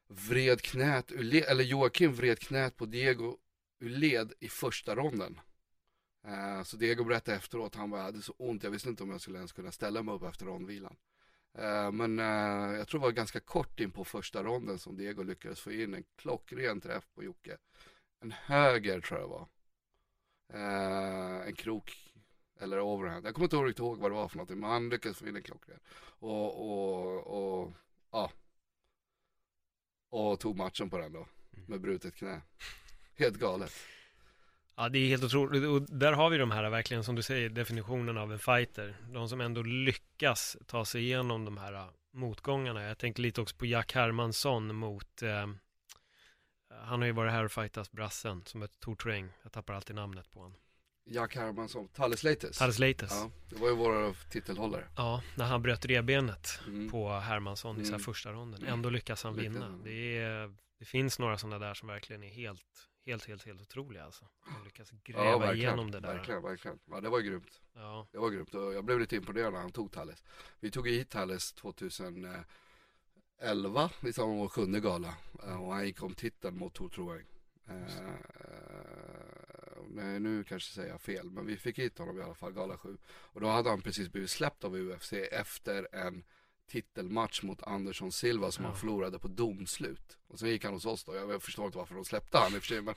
[0.07, 3.39] vred knät, ur led, eller Joakim vred knät på Diego
[3.81, 5.41] ur led i första ronden.
[6.27, 9.11] Eh, så Diego berättade efteråt, han bara, jag hade så ont, jag visste inte om
[9.11, 10.97] jag skulle ens kunna ställa mig upp efter rondvilan.
[11.55, 15.23] Eh, men eh, jag tror det var ganska kort in på första ronden som Diego
[15.23, 17.57] lyckades få in en klockren träff på Jocke.
[18.21, 19.49] En höger tror jag det var.
[20.53, 22.13] Eh, en krok
[22.61, 23.27] eller overhand.
[23.27, 25.37] Jag kommer inte riktigt ihåg vad det var för någonting, men han lyckades få in
[25.37, 25.81] en klockren.
[26.19, 27.73] Och, och, och,
[28.13, 28.31] ja.
[30.11, 31.27] Och tog matchen på den då,
[31.67, 32.41] med brutet knä.
[33.15, 33.73] Helt galet.
[34.77, 35.65] Ja, det är helt otroligt.
[35.65, 38.97] Och där har vi de här, verkligen som du säger, definitionen av en fighter.
[39.13, 42.83] De som ändå lyckas ta sig igenom de här äh, motgångarna.
[42.83, 45.49] Jag tänker lite också på Jack Hermansson mot, eh,
[46.69, 49.33] han har ju varit här och fightats brassen som ett Tor Träng.
[49.43, 50.59] Jag tappar alltid namnet på honom.
[51.05, 52.59] Jack Hermansson, Talles Lates.
[52.59, 53.11] Talles Lates.
[53.11, 54.89] Ja, det var ju vår titelhållare.
[54.97, 56.91] Ja, när han bröt revbenet Mm.
[56.91, 58.01] på Hermansson i så här Mm.
[58.05, 58.61] första ronden.
[58.63, 58.73] Mm.
[58.75, 59.69] Ändå lyckas han vinna.
[59.85, 62.63] Det, är, det finns några sådana där som verkligen är helt,
[63.07, 64.25] helt, helt, helt otroliga alltså.
[64.59, 66.15] De lyckas gräva ja, verkligen, igenom det där.
[66.15, 66.79] Verkligen, verkligen.
[66.91, 67.61] Ja, det var grymt.
[67.75, 70.25] Ja, Det var grymt och jag blev lite imponerad när han tog Talles.
[70.61, 72.45] Vi tog hit Talles 2011
[74.03, 75.15] i samband med vår sjunde gala
[75.47, 77.25] eh, och han gick om titeln mot Tor Troeng.
[79.91, 82.53] Eh, nej, nu kanske säger jag fel, men vi fick hit honom i alla fall,
[82.53, 82.99] Gala 7.
[83.07, 86.25] Och då hade han precis blivit släppt av UFC efter en
[86.67, 88.71] titelmatch mot Andersson Silva som Ja.
[88.71, 90.19] han förlorade på domslut.
[90.27, 92.59] Och så gick han hos oss då, jag förstår inte varför de släppte han i
[92.59, 92.95] och för sig, men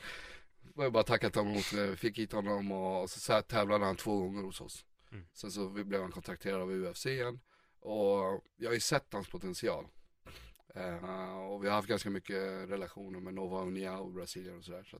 [0.74, 4.20] var bara tackat honom vi fick hit honom och, så, så här tävlade han två
[4.20, 4.86] gånger hos oss.
[5.12, 5.26] Mm.
[5.34, 7.40] Sen så blev han kontakterad av UFC igen
[7.80, 9.88] och jag har ju sett hans potential.
[10.76, 14.84] Eh, och vi har haft ganska mycket relationer med Nova União och Brasilien och sådär.
[14.84, 15.00] Så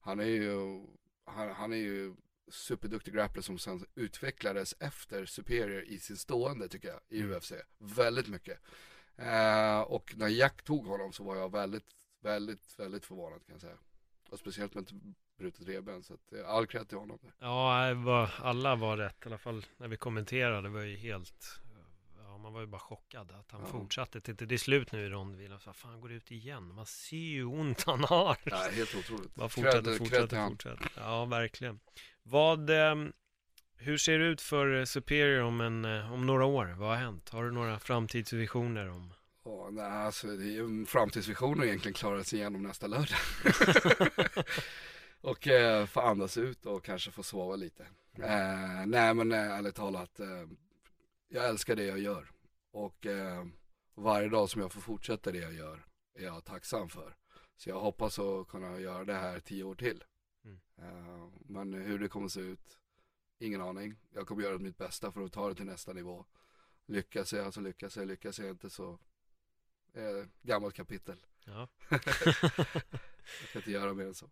[0.00, 0.82] han är ju,
[1.24, 2.14] han, han är ju
[2.48, 7.36] superduktig grappler som sen utvecklades efter Superior i sin stående tycker jag i Mm.
[7.36, 7.52] UFC.
[7.78, 8.58] Väldigt mycket.
[9.16, 11.86] Eh, och när Jack tog honom så var jag väldigt,
[12.20, 13.78] väldigt, väldigt förvånad kan jag säga.
[14.30, 14.92] Och speciellt med ett
[15.38, 17.18] brutet revben så att eh, all cred till honom.
[17.38, 21.60] Ja, var, alla var rätt, i alla fall när vi kommenterade, det var ju helt,
[22.44, 23.66] man var ju bara chockad att han Ja.
[23.66, 25.60] fortsatte till, till det är slut nu i rondvilan.
[25.60, 28.36] Så fan, han går ut igen, man ser ju hur ont han har.
[28.44, 29.34] Ja, helt otroligt.
[29.34, 30.92] Bara fortsätter, fortsätter, fortsätter.
[30.96, 31.80] Ja, verkligen.
[32.22, 33.12] Vad, ehm,
[33.76, 36.74] hur ser det ut för eh, Superior om, en, eh, om några år?
[36.78, 37.28] Vad har hänt?
[37.28, 39.14] Har du några framtidsvisioner om?
[39.44, 43.18] Ja, nej, alltså det är ju en framtidsvision att egentligen klara sig igenom nästa lördag.
[45.20, 47.82] och eh, få andas ut och kanske få sova lite.
[48.18, 50.26] Eh, nej men eh, ärligt talat, eh,
[51.28, 52.30] jag älskar det jag gör.
[52.74, 53.46] Och eh,
[53.94, 57.16] varje dag som jag får fortsätta det jag gör är jag tacksam för.
[57.56, 60.04] Så jag hoppas att kunna göra det här tio år till.
[60.44, 60.60] Mm.
[60.76, 62.78] Eh, men hur det kommer se ut,
[63.38, 63.96] ingen aning.
[64.10, 66.24] Jag kommer göra mitt bästa för att ta det till nästa nivå.
[66.86, 68.98] Lyckas jag så lyckas jag, lyckas jag inte så
[69.92, 71.26] eh, gammalt kapitel.
[71.44, 71.68] Ja.
[73.40, 74.30] Jag kan inte göra mer än så.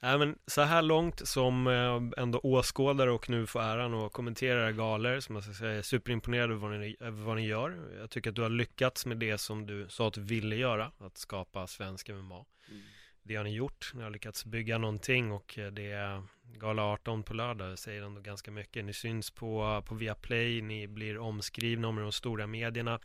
[0.00, 4.60] Nej, men så här långt som eh, ändå åskådare och nu får äran att kommentera
[4.60, 7.78] era galor som jag ska säga är superimponerad över vad, ni, över vad ni gör.
[8.00, 10.92] Jag tycker att du har lyckats med det som du sa att du ville göra,
[10.98, 12.44] att skapa svensk MMA.
[12.68, 12.82] Mm.
[13.30, 17.22] Det har ni gjort, ni har lyckats bygga någonting och eh, det är Gala 18
[17.22, 18.84] på lördag säger ändå ganska mycket.
[18.84, 23.00] Ni syns på, på Viaplay, ni blir omskrivna om de stora medierna.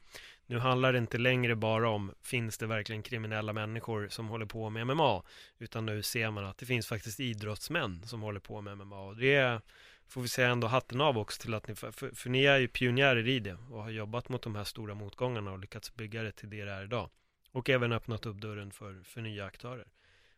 [0.45, 4.69] Nu handlar det inte längre bara om, finns det verkligen kriminella människor som håller på
[4.69, 5.23] med MMA?
[5.57, 9.01] Utan nu ser man att det finns faktiskt idrottsmän som håller på med MMA.
[9.01, 9.61] Och det
[10.07, 12.57] får vi säga ändå hatten av också till att ni, för, för, för ni är
[12.57, 16.23] ju pionjärer i det och har jobbat mot de här stora motgångarna och lyckats bygga
[16.23, 17.09] det till det det är idag.
[17.51, 19.87] Och även öppnat upp dörren för, för nya aktörer.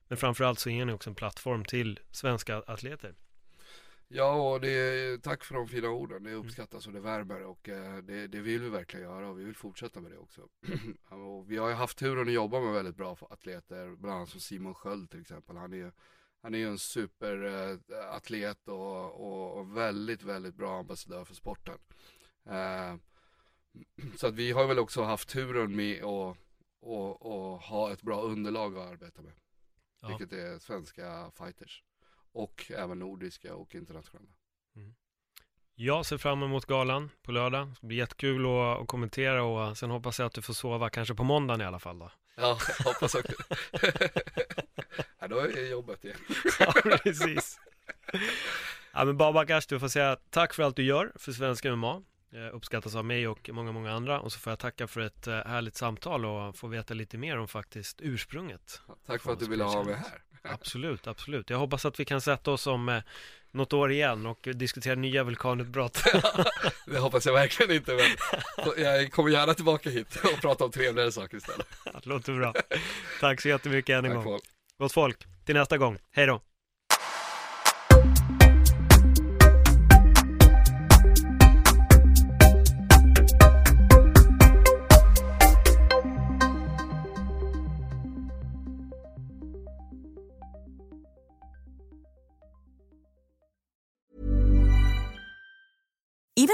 [0.08, 3.16] Men framförallt så ger ni också en plattform till svenska atleter.
[4.10, 6.24] Ja, och det är, tack för de fina orden.
[6.24, 9.44] Det uppskattas och det värmer och eh, det, det vill vi verkligen göra och vi
[9.44, 10.42] vill fortsätta med det också.
[11.10, 14.40] och vi har ju haft turen att jobba med väldigt bra atleter, bland annat som
[14.40, 15.58] Simon Sköld till exempel.
[15.58, 15.92] Han är,
[16.42, 21.78] han är ju en superatlet eh, och, och, och väldigt, väldigt bra ambassadör för sporten.
[22.46, 22.96] Eh,
[24.18, 26.38] så att vi har väl också haft turen med att
[26.80, 29.34] och, och ha ett bra underlag att arbeta med.
[30.10, 30.18] Ja.
[30.18, 31.84] Vilket är svenska fighters.
[32.34, 34.30] Och även nordiska och internationella.
[35.80, 37.68] Jag ser fram emot galan på lördag.
[37.68, 40.90] Det ska bli jättekul att, att kommentera och sen hoppas jag att du får sova
[40.90, 42.12] kanske på måndagen i alla fall då.
[42.36, 43.34] Ja, jag hoppas också.
[45.20, 46.18] ja, då är jobbet igen.
[46.60, 47.60] Ja, precis.
[48.94, 52.04] Ja, men Babak du får säga tack för allt du gör för svenska MMA.
[52.38, 54.20] Eh, Uppskattas av mig och många, många andra.
[54.20, 57.38] Och så får jag tacka för ett eh, härligt samtal och få veta lite mer
[57.38, 58.82] om faktiskt ursprunget.
[59.06, 60.22] Tack för att du ville ha mig här.
[60.54, 61.50] Absolut, absolut.
[61.50, 63.02] Jag hoppas att vi kan sätta oss om eh,
[63.52, 66.04] något år igen och diskutera nya vulkanutbrott.
[66.86, 68.06] Det hoppas jag verkligen inte, men
[68.84, 71.68] jag kommer gärna tillbaka hit och prata om trevligare saker istället.
[71.84, 72.54] Det låter bra.
[73.20, 74.24] Tack så jättemycket än en Tack gång.
[74.24, 74.40] Paul.
[74.78, 75.98] Gott folk, till nästa gång.
[76.12, 76.42] Hej då.